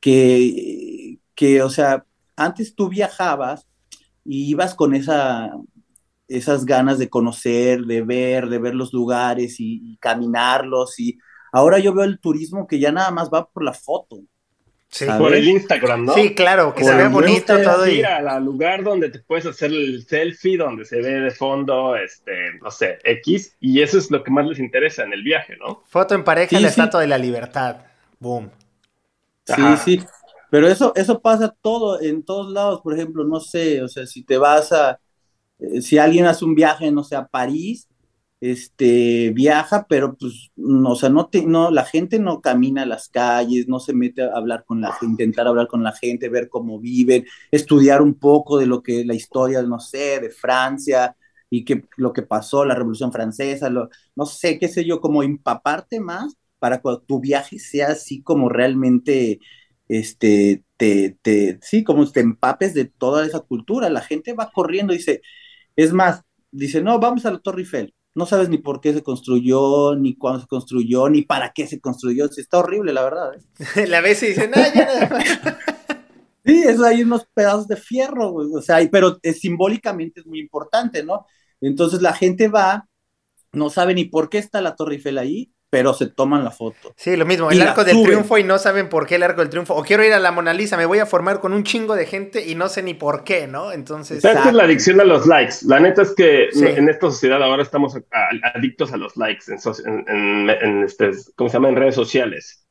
[0.01, 2.05] que, que o sea,
[2.37, 3.67] antes tú viajabas
[4.25, 5.53] y ibas con esa,
[6.29, 11.19] esas ganas de conocer, de ver, de ver los lugares y caminarlos, y
[11.53, 14.21] ahora yo veo el turismo que ya nada más va por la foto,
[14.91, 16.15] Sí, por el Instagram, ¿no?
[16.15, 17.87] Sí, claro, que se ve bonito todo.
[17.87, 22.55] Ir al lugar donde te puedes hacer el selfie, donde se ve de fondo, este,
[22.63, 25.83] no sé, X, y eso es lo que más les interesa en el viaje, ¿no?
[25.89, 27.77] Foto en pareja en la Estatua de la Libertad.
[28.19, 28.51] Boom.
[29.45, 30.03] Sí, sí.
[30.51, 34.23] Pero eso, eso pasa todo, en todos lados, por ejemplo, no sé, o sea, si
[34.23, 34.99] te vas a,
[35.59, 37.87] eh, si alguien hace un viaje, no sé, a París,
[38.41, 42.87] este, viaja, pero pues, no, o sea, no, te, no, la gente no camina a
[42.87, 46.29] las calles, no se mete a hablar con la gente, intentar hablar con la gente,
[46.29, 51.17] ver cómo viven, estudiar un poco de lo que la historia, no sé, de Francia
[51.51, 56.01] y que, lo que pasó, la Revolución Francesa, no sé, qué sé yo, como empaparte
[56.01, 59.41] más para que tu viaje sea así como realmente,
[59.89, 63.91] este, te, te, sí, como te empapes de toda esa cultura.
[63.91, 65.23] La gente va corriendo dice,
[65.77, 69.03] es más, dice, no, vamos a la Torre Eiffel no sabes ni por qué se
[69.03, 72.27] construyó, ni cuándo se construyó, ni para qué se construyó.
[72.27, 73.31] está horrible, la verdad.
[73.77, 73.87] ¿eh?
[73.89, 75.59] la vez y dicen, ¡ay, ya
[76.45, 81.05] Sí, eso hay unos pedazos de fierro, o sea, pero es, simbólicamente es muy importante,
[81.05, 81.27] ¿no?
[81.61, 82.89] Entonces la gente va,
[83.53, 86.95] no sabe ni por qué está la Torre Eiffel ahí, pero se toman la foto.
[86.97, 89.51] Sí, lo mismo, el arco del triunfo y no saben por qué el arco del
[89.51, 89.75] triunfo.
[89.75, 92.07] O quiero ir a la Mona Lisa, me voy a formar con un chingo de
[92.07, 93.73] gente y no sé ni por qué, ¿no?
[93.73, 94.23] Entonces.
[94.23, 95.57] ¿Sabes es la adicción a los likes?
[95.67, 97.97] La neta es que en esta sociedad ahora estamos
[98.55, 101.69] adictos a los likes en, en, este, ¿cómo se llama?
[101.69, 102.65] En redes sociales.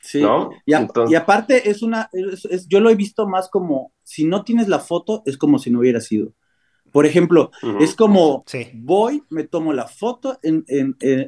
[0.00, 0.22] Sí,
[0.66, 2.10] y, aparte es una,
[2.68, 5.78] yo lo he visto más como, si no tienes la foto, es como si no
[5.78, 6.34] hubiera sido.
[6.94, 10.64] Por ejemplo, es como voy, me tomo la foto en,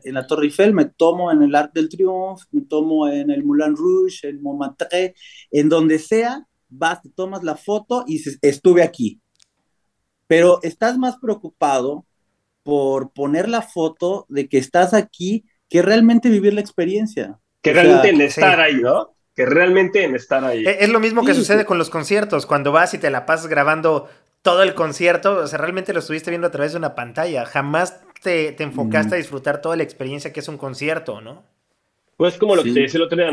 [0.04, 3.74] la Torre Eiffel, me tomo en el Arc del Triomphe, me tomo en el Moulin
[3.74, 5.16] Rouge, en Montmartre,
[5.50, 9.20] en donde sea, vas, te tomas la foto y dices, estuve aquí.
[10.28, 12.06] Pero estás más preocupado
[12.62, 17.40] por poner la foto de que estás aquí que realmente vivir la experiencia.
[17.60, 19.16] Que realmente en estar ahí, ¿no?
[19.34, 20.64] Que realmente en estar ahí.
[20.64, 23.48] E, es lo mismo que sucede con los conciertos, cuando vas y te la pasas
[23.48, 24.08] grabando
[24.46, 28.00] todo el concierto, o sea, realmente lo estuviste viendo a través de una pantalla, jamás
[28.22, 31.42] te, enfocaste a disfrutar toda la experiencia que es un concierto, ¿no?
[32.16, 33.28] Pues como lo que te decía el otro día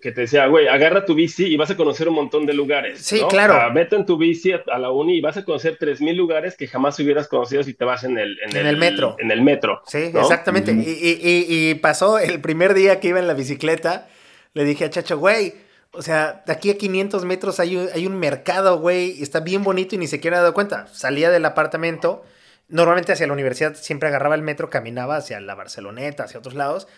[0.00, 3.02] que te decía, güey, agarra tu bici y vas a conocer un montón de lugares.
[3.02, 3.54] Sí, claro.
[3.70, 6.66] O vete en tu bici a, la uni y vas a conocer 3.000 lugares que
[6.66, 9.16] jamás hubieras conocido si te vas en el, en, el, metro.
[9.18, 9.82] En el metro.
[9.86, 10.72] Sí, exactamente.
[10.74, 14.08] y, pasó el primer día que iba en la bicicleta,
[14.54, 15.52] le dije a Chacho, güey,
[15.92, 19.94] o sea, aquí a 500 metros hay un, hay un mercado, güey, está bien bonito
[19.94, 20.86] y ni siquiera he dado cuenta.
[20.92, 22.24] Salía del apartamento,
[22.68, 26.88] normalmente hacia la universidad siempre agarraba el metro, caminaba hacia la Barceloneta, hacia otros lados.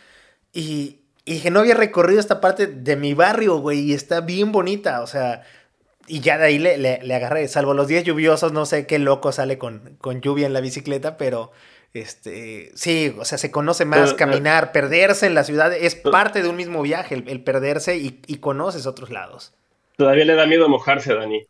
[0.53, 4.53] Y, y dije, no había recorrido esta parte de mi barrio, güey, y está bien
[4.53, 5.43] bonita, o sea,
[6.07, 9.33] y ya de ahí le, le, agarré, salvo los días lluviosos, no sé qué loco
[9.33, 11.53] sale con, con, lluvia en la bicicleta, pero
[11.95, 16.49] este, sí, o sea, se conoce más caminar, perderse en la ciudad, es parte de
[16.49, 19.53] un mismo viaje, el, perderse y, y, conoces otros lados.
[19.97, 21.47] Todavía le da miedo mojarse, Dani.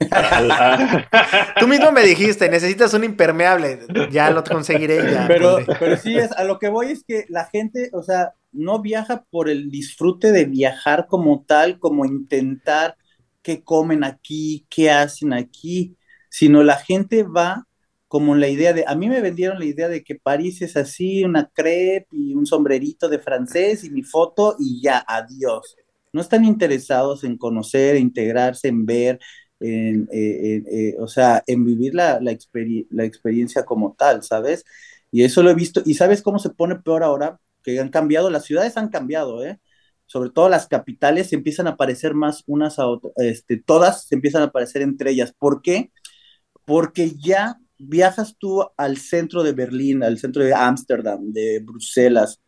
[1.60, 5.12] Tú mismo me dijiste, necesitas un impermeable, ya lo conseguiré.
[5.12, 8.34] Ya, pero, pero sí, es, a lo que voy es que la gente, o sea,
[8.52, 12.96] no viaja por el disfrute de viajar como tal, como intentar
[13.42, 15.96] qué comen aquí, qué hacen aquí,
[16.28, 17.66] sino la gente va
[18.10, 21.24] como la idea de, a mí me vendieron la idea de que París es así,
[21.24, 25.76] una crepe y un sombrerito de francés y mi foto y ya, adiós.
[26.12, 29.20] No están interesados en conocer, integrarse, en ver,
[29.60, 32.36] en, eh, eh, o sea, en vivir la, la,
[32.90, 34.64] la experiencia como tal, ¿sabes?
[35.12, 35.82] Y eso lo he visto.
[35.86, 37.38] ¿Y sabes cómo se pone peor ahora?
[37.62, 39.60] que han cambiado, las ciudades han cambiado, ¿eh?
[40.06, 44.14] Sobre todo las capitales se empiezan a parecer más unas a otras, este, todas se
[44.16, 45.32] empiezan a parecer entre ellas.
[45.38, 45.92] ¿Por qué?
[46.64, 52.40] Porque ya viajas tú al centro de Berlín, al centro de Ámsterdam, de Bruselas,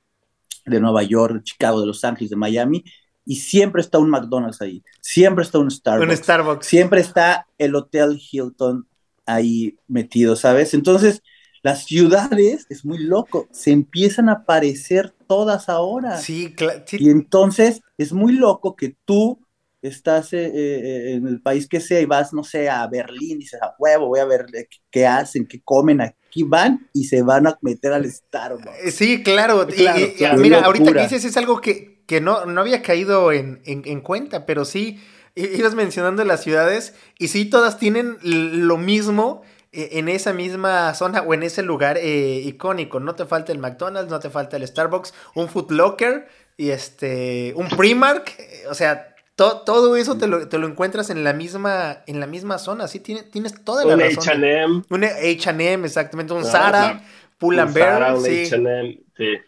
[0.65, 2.85] de Nueva York, de Chicago, de Los Ángeles, de Miami,
[3.25, 6.67] y siempre está un McDonald's ahí, siempre está un Starbucks, un Starbucks.
[6.67, 8.87] siempre está el Hotel Hilton
[9.27, 10.75] ahí metido, ¿sabes?
[10.75, 11.23] Entonces,
[11.63, 16.19] las ciudades, es muy loco, se empiezan a aparecer todas ahora.
[16.19, 16.83] Sí, claro.
[16.91, 19.42] Y entonces es muy loco que tú
[19.83, 23.41] estás eh, eh, en el país que sea y vas, no sé, a Berlín, y
[23.41, 24.47] dices, a huevo, voy a ver
[24.91, 28.85] qué hacen, qué comen aquí, van y se van a meter al Starbucks.
[28.85, 29.67] Eh, sí, claro.
[29.69, 33.83] y, mira, ahorita que dices es algo que, que no, no había caído en, en,
[33.85, 35.01] en cuenta, pero sí,
[35.35, 41.33] ibas mencionando las ciudades y sí, todas tienen lo mismo en esa misma zona o
[41.33, 43.01] en ese lugar eh, icónico.
[43.01, 46.29] No te falta el McDonald's, no te falta el Starbucks, un Foot Locker
[46.59, 48.37] y este, un Primark.
[48.69, 52.59] O sea, todo eso te lo, te lo, encuentras en la misma, en la misma
[52.59, 52.89] zona.
[52.89, 54.83] Sí, tienes, tienes toda la un H&M.
[54.91, 56.33] Un H&M, exactamente.
[56.33, 57.03] Un Zara,
[57.39, 58.19] Pull and Bear.
[58.21, 58.47] Sí.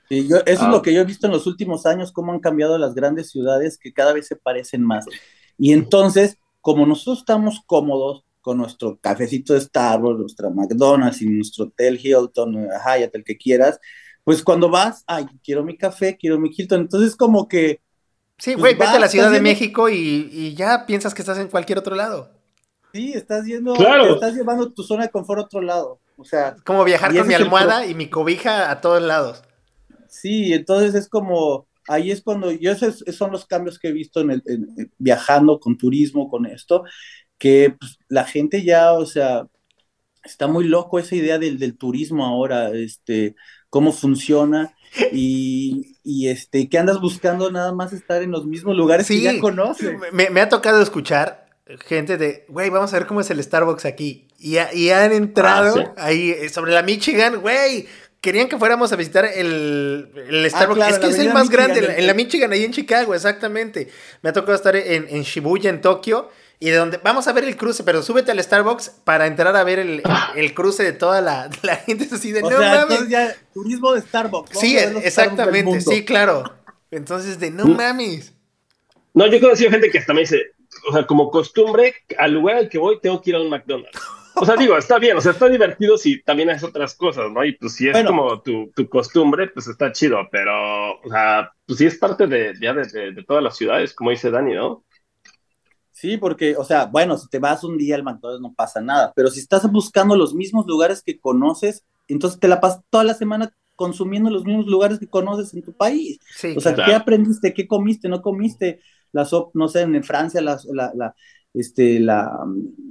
[0.08, 0.28] Sí.
[0.28, 0.82] yo, eso es lo ah.
[0.82, 3.92] que yo he visto en los últimos años, cómo han cambiado las grandes ciudades que
[3.92, 5.04] cada vez se parecen más.
[5.58, 11.64] Y entonces, como nosotros estamos cómodos, con nuestro cafecito de Starbucks, nuestra McDonald's y nuestro
[11.64, 13.80] Hotel Hilton, Hyatt, el que quieras,
[14.22, 17.80] pues cuando vas, ay, quiero mi café, quiero mi Hilton, entonces como que...
[18.38, 21.48] Sí, pues güey, vete a la Ciudad de México y, ya piensas que estás en
[21.48, 22.30] cualquier otro lado.
[22.92, 24.14] Sí, estás yendo, claro.
[24.14, 26.54] estás llevando tu zona de confort a otro lado, o sea...
[26.64, 29.42] Como viajar con mi almohada y mi cobija a todos lados.
[30.08, 34.20] Sí, entonces es como, ahí es cuando, yo esos son los cambios que he visto
[34.20, 34.42] en el,
[34.98, 36.84] viajando con turismo, con esto,
[37.36, 39.46] que pues, la gente ya, o sea,
[40.22, 43.34] está muy loco esa idea del, del turismo ahora, este,
[43.70, 44.72] cómo funciona
[45.12, 49.38] y, y, este, que andas buscando nada más estar en los mismos lugares que ya
[49.40, 49.96] conoces.
[50.12, 51.46] Me, me, ha tocado escuchar
[51.86, 54.28] gente de, güey, vamos a ver cómo es el Starbucks aquí.
[54.38, 57.86] Y, y han entrado ah, ahí eh, sobre la Michigan, güey.
[58.20, 60.88] Querían que fuéramos a visitar el, el ah, Starbucks.
[60.88, 63.88] es que es el más grande, en la Michigan, ahí en Chicago, exactamente.
[64.22, 66.30] Me ha tocado estar en, en Shibuya, en Tokio
[66.60, 69.64] y de donde vamos a ver el cruce, pero súbete al Starbucks para entrar a
[69.64, 70.02] ver el,
[70.36, 72.08] el cruce de toda la, la gente.
[72.12, 73.08] así de, o no sea, mames.
[73.08, 74.58] ya, turismo de Starbucks.
[74.58, 76.44] Sí, exactamente, sí, claro.
[76.90, 77.76] Entonces, de no mm.
[77.76, 78.34] mames.
[79.12, 80.52] No, yo he conocido gente que hasta me dice,
[80.88, 84.00] o sea, como costumbre, al lugar al que voy tengo que ir a un McDonald's.
[84.36, 87.44] O sea, digo, está bien, o sea, está divertido si también es otras cosas, ¿no?
[87.44, 91.78] Y pues si es como tu, tu, costumbre, pues está chido, pero, o sea, pues
[91.78, 94.84] sí es parte de, ya de, de, todas las ciudades, como dice Dani, ¿no?
[96.04, 99.14] Sí, porque, o sea, bueno, si te vas un día al McDonald's no pasa nada,
[99.16, 103.14] pero si estás buscando los mismos lugares que conoces, entonces te la pasas toda la
[103.14, 106.18] semana consumiendo los mismos lugares que conoces en tu país.
[106.36, 107.54] Sí, o sea, ¿qué aprendiste?
[107.54, 108.10] ¿Qué comiste?
[108.10, 108.80] ¿No comiste?
[109.12, 111.14] La sopa, no sé, en Francia la, la,
[111.54, 112.38] este, la,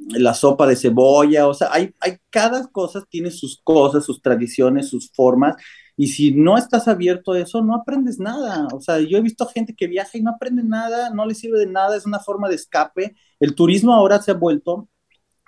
[0.07, 4.89] la, sopa de cebolla, o sea, hay, hay, cada cosa tiene sus cosas, sus tradiciones,
[4.89, 5.55] sus formas,
[5.95, 8.67] y si no estás abierto a eso, no aprendes nada.
[8.73, 11.59] O sea, yo he visto gente que viaja y no aprende nada, no le sirve
[11.59, 13.15] de nada, es una forma de escape.
[13.39, 14.89] El turismo ahora se ha vuelto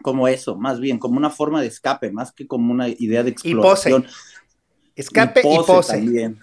[0.03, 3.31] como eso, más bien, como una forma de escape, más que como una idea de
[3.31, 4.03] exploración.
[4.03, 4.15] Y pose.
[4.95, 5.93] Escape y pose.
[5.93, 6.39] También.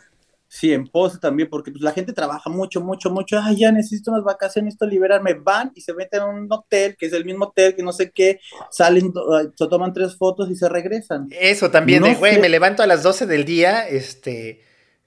[0.55, 3.41] Sí, en pose también, porque pues, la gente trabaja mucho, mucho, mucho.
[3.43, 5.33] Ay, ya necesito unas vacaciones, necesito liberarme.
[5.33, 8.11] Van y se meten a un hotel, que es el mismo hotel, que no sé
[8.11, 8.39] qué,
[8.71, 9.15] salen,
[9.55, 11.29] se toman tres fotos y se regresan.
[11.31, 14.61] Eso también, de, güey, me levanto a las 12 del día, este,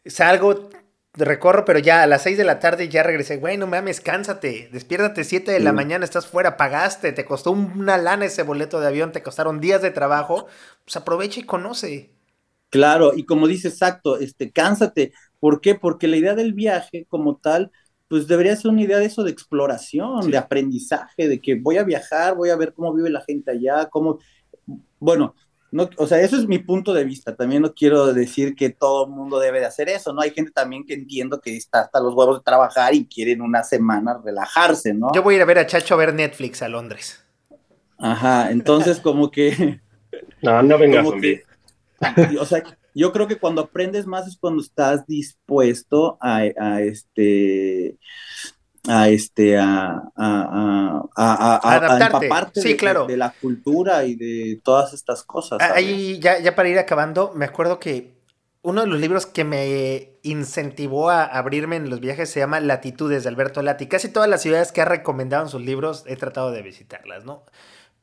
[0.03, 0.71] salgo,
[1.13, 3.37] recorro, pero ya a las 6 de la tarde ya regresé.
[3.37, 7.99] Güey, no mames, cánsate, despiértate 7 de la mañana, estás fuera, pagaste, te costó una
[7.99, 10.47] lana ese boleto de avión, te costaron días de trabajo,
[10.83, 12.15] pues aprovecha y conoce.
[12.71, 15.13] Claro, y como dice exacto, este, cánsate.
[15.45, 15.75] ¿Por qué?
[15.75, 17.69] Porque la idea del viaje como tal,
[18.07, 21.83] pues debería ser una idea de eso de exploración, de aprendizaje, de que voy a
[21.83, 24.17] viajar, voy a ver cómo vive la gente allá, cómo,
[24.97, 25.35] bueno,
[25.69, 27.35] no, o sea, eso es mi punto de vista.
[27.35, 30.21] También no quiero decir que todo el mundo debe de hacer eso, ¿no?
[30.21, 33.61] Hay gente también que entiendo que está hasta los huevos de trabajar y quieren una
[33.61, 35.11] semana relajarse, ¿no?
[35.13, 37.23] Yo voy a ir a ver a Chacho a ver Netflix a Londres.
[37.99, 39.79] Ajá, entonces como que...
[40.41, 41.05] No, no vengas,
[42.39, 42.63] o sea,
[42.95, 46.45] yo creo que cuando aprendes más es cuando estás dispuesto a,
[46.81, 47.97] este
[48.87, 53.05] a este a, a, a, sí, de, claro.
[53.05, 55.59] de, la cultura y de todas estas cosas.
[55.61, 58.15] Ahí ya, ya para ir acabando, me acuerdo que
[58.61, 63.23] uno de los libros que me incentivó a abrirme en los viajes se llama Latitudes
[63.23, 63.87] de Alberto Lati.
[63.87, 67.43] Casi todas las ciudades que ha recomendado en sus libros he tratado de visitarlas, ¿no?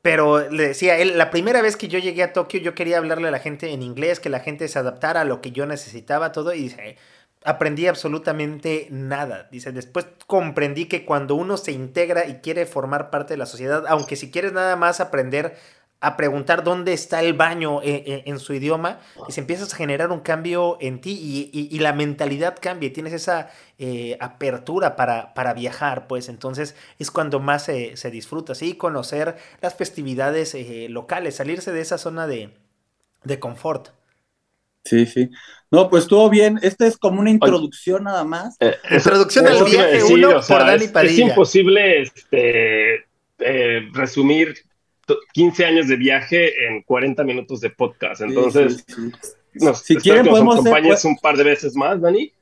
[0.03, 3.29] Pero le decía, él, la primera vez que yo llegué a Tokio, yo quería hablarle
[3.29, 6.33] a la gente en inglés, que la gente se adaptara a lo que yo necesitaba,
[6.33, 6.97] todo, y dice,
[7.45, 9.47] aprendí absolutamente nada.
[9.49, 13.85] Dice, después comprendí que cuando uno se integra y quiere formar parte de la sociedad,
[13.87, 15.55] aunque si quieres nada más aprender
[16.03, 18.99] a preguntar dónde está el baño eh, eh, en, su idioma
[19.29, 23.13] y se empiezas a generar un cambio en ti y, la mentalidad cambia y tienes
[23.13, 23.49] esa
[23.79, 28.73] eh, apertura para, para, viajar, pues entonces es cuando más se, disfruta, ¿sí?
[28.73, 30.57] Conocer las festividades
[30.89, 32.51] locales, salirse de esa zona de,
[33.39, 33.89] confort.
[34.83, 35.29] Sí, sí.
[35.71, 36.59] No, pues estuvo bien.
[36.63, 38.57] Esta es como una introducción nada más.
[38.91, 41.13] introducción al viaje uno por Dani Padilla.
[41.13, 43.05] Es imposible este,
[43.93, 44.53] resumir
[45.33, 48.21] 15 años de viaje en 40 minutos de podcast.
[48.21, 48.85] Entonces,
[49.83, 52.33] si quieren, podemos acompañes un par de veces más, Dani.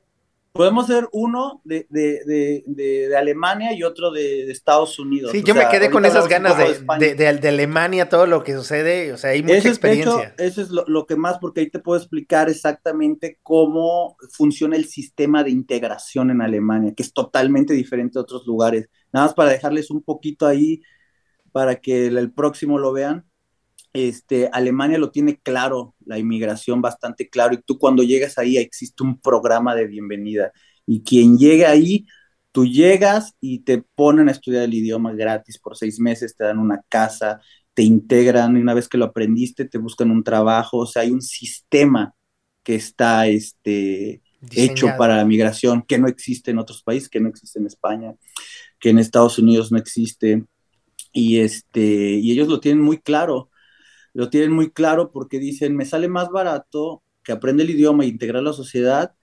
[0.52, 5.32] Podemos hacer uno de, de, de, Alemania y otro de, Estados Unidos.
[5.32, 9.30] Sí, yo me quedé con esas ganas de, Alemania, todo lo que sucede, o sea,
[9.30, 10.34] hay mucha experiencia.
[10.36, 14.84] eso es lo, lo, que más, porque ahí te puedo explicar exactamente cómo funciona el
[14.84, 18.90] sistema de integración en Alemania, que es totalmente diferente a otros lugares.
[19.10, 20.82] Nada más para dejarles un poquito ahí
[21.52, 23.24] para que el, próximo lo vean.
[23.92, 29.02] Este, Alemania lo tiene claro, la inmigración bastante claro, y tú cuando llegas ahí existe
[29.02, 30.52] un programa de bienvenida,
[30.86, 32.06] y quien llegue ahí,
[32.52, 36.58] tú llegas y te ponen a estudiar el idioma gratis por seis meses, te dan
[36.58, 37.40] una casa,
[37.74, 41.10] te integran, y una vez que lo aprendiste, te buscan un trabajo, o sea, hay
[41.10, 42.14] un sistema
[42.62, 47.28] que está este, hecho para la migración, que no existe en otros países, que no
[47.28, 48.14] existe en España,
[48.78, 50.44] que en Estados Unidos no existe,
[51.12, 53.50] y, este, y ellos lo tienen muy claro,
[54.12, 58.08] lo tienen muy claro porque dicen, me sale más barato que aprenda el idioma e
[58.08, 59.14] integrar a la sociedad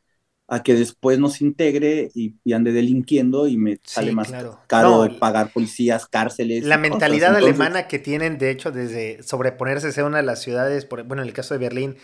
[0.49, 4.33] a que después nos integre y, ande delinquiendo y me sale más
[4.65, 6.65] caro pagar policías, cárceles.
[6.65, 11.03] La mentalidad alemana que tienen, de hecho, desde sobreponerse sea una de las ciudades, por,
[11.03, 11.97] bueno, en el caso de Berlín,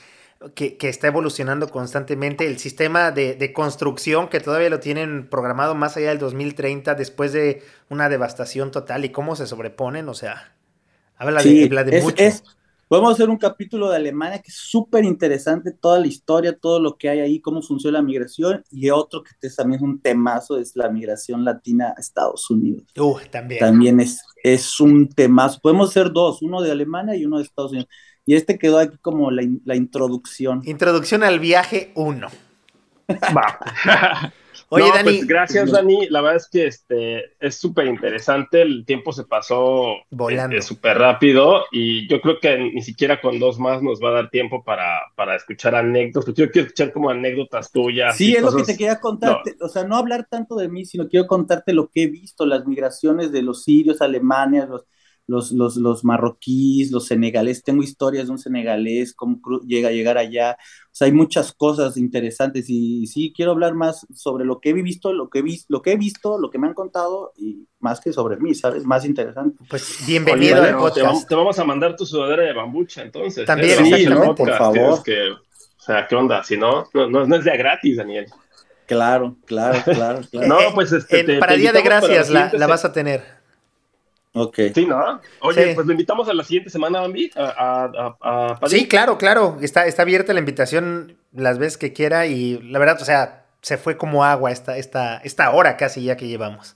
[0.53, 6.09] que, está evolucionando constantemente, el sistema de, construcción que todavía lo tienen programado más allá
[6.09, 10.55] del 2030 después de una devastación total y cómo se sobreponen, o sea,
[11.17, 12.23] habla, de, mucho.
[12.87, 16.97] podemos hacer un capítulo de Alemania que es súper interesante, toda la historia, todo lo
[16.97, 20.75] que hay ahí, cómo funciona la migración, y otro que también es un temazo, es
[20.75, 22.83] la migración latina a Estados Unidos.
[22.97, 23.59] Uh, también.
[23.59, 25.59] También es, es un temazo.
[25.61, 27.89] Podemos hacer dos, uno de Alemania y uno de Estados Unidos.
[28.25, 30.61] Y este quedó aquí como la, introducción.
[30.65, 32.27] Introducción al viaje 1.
[33.35, 34.33] Va.
[34.69, 35.03] Oye, Dani.
[35.03, 36.07] Pues gracias, Dani.
[36.09, 38.63] La verdad es que este es súper interesante.
[38.63, 43.37] El tiempo se pasó volando este, súper rápido y yo creo que ni siquiera con
[43.37, 46.33] dos más nos va a dar tiempo para, para escuchar anécdotas.
[46.33, 48.17] Yo quiero escuchar como anécdotas tuyas.
[48.17, 49.55] Sí, es lo que te quería contarte.
[49.61, 52.65] O sea, no hablar tanto de mí, sino quiero contarte lo que he visto, las
[52.65, 54.85] migraciones de los sirios, alemanes, los
[55.27, 60.17] los, los, los marroquíes, los senegaleses, tengo historias de un senegalés, cómo llega a llegar
[60.17, 64.69] allá, o sea, hay muchas cosas interesantes y, sí, quiero hablar más sobre lo que
[64.69, 67.33] he visto, lo que he, visto, lo que he visto, lo que me han contado
[67.37, 68.85] y más que sobre mí, ¿sabes?
[68.85, 69.57] Más interesante.
[69.69, 71.27] Pues bienvenido al podcast.
[71.27, 73.43] Te vamos, a mandar tu sudadera de bambucha, entonces.
[73.43, 73.45] ¿eh?
[73.45, 75.03] También, sí, por favor.
[75.03, 75.39] Que, o
[75.79, 76.43] sea, ¿qué onda?
[76.43, 78.25] Si no, no, no es de gratis, Daniel.
[78.85, 80.21] Claro, claro, claro.
[80.31, 80.47] claro.
[80.47, 83.44] no, pues este, para Día de Gracias la, la vas a tener.
[84.37, 84.59] Ok.
[84.73, 85.21] Sí, ¿no?
[85.39, 89.57] Oye, pues lo invitamos a la siguiente semana, Bambi, a, Sí, claro, claro.
[89.61, 93.77] Está, está abierta la invitación las veces que quiera y la verdad, o sea, se
[93.77, 96.75] fue como agua esta, esta, esta hora casi ya que llevamos.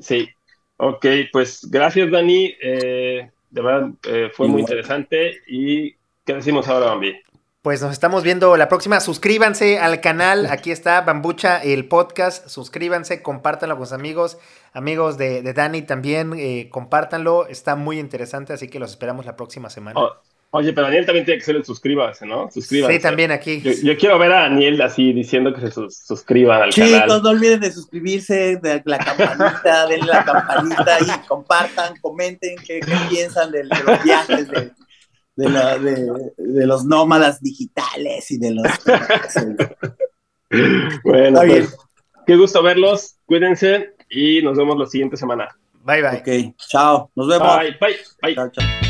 [0.00, 0.28] Sí.
[0.76, 2.54] Ok, pues gracias, Dani.
[2.62, 5.42] Eh, de verdad, eh, fue muy interesante.
[5.48, 7.20] ¿Y qué decimos ahora, Bambi?
[7.62, 8.98] Pues nos estamos viendo la próxima.
[9.00, 10.46] Suscríbanse al canal.
[10.46, 12.48] Aquí está Bambucha, el podcast.
[12.48, 14.38] Suscríbanse, compártanlo con sus amigos.
[14.74, 17.46] Amigos de, Dani también, eh, compártanlo.
[17.46, 20.00] Está muy interesante, así que los esperamos la próxima semana.
[20.00, 20.12] Oh,
[20.50, 22.50] oye, pero Daniel también tiene que ser el suscríbase, ¿no?
[22.50, 22.96] Suscríbanse.
[22.96, 23.60] Sí, también aquí.
[23.82, 27.02] Yo, quiero ver a Daniel así diciendo que se suscriban al canal.
[27.02, 32.80] Chicos, no olviden de suscribirse, de la campanita, denle la campanita y compartan, comenten qué,
[33.10, 34.72] piensan de, los viajes, de
[35.36, 38.66] de, la, de, los nómadas digitales y de los...
[41.04, 41.76] bueno, pues,
[42.26, 45.48] qué gusto verlos, cuídense y nos vemos la siguiente semana.
[45.84, 46.18] Bye, bye.
[46.18, 47.58] Ok, chao, nos vemos.
[47.58, 48.34] Bye, bye, bye.
[48.34, 48.81] Chao, chao.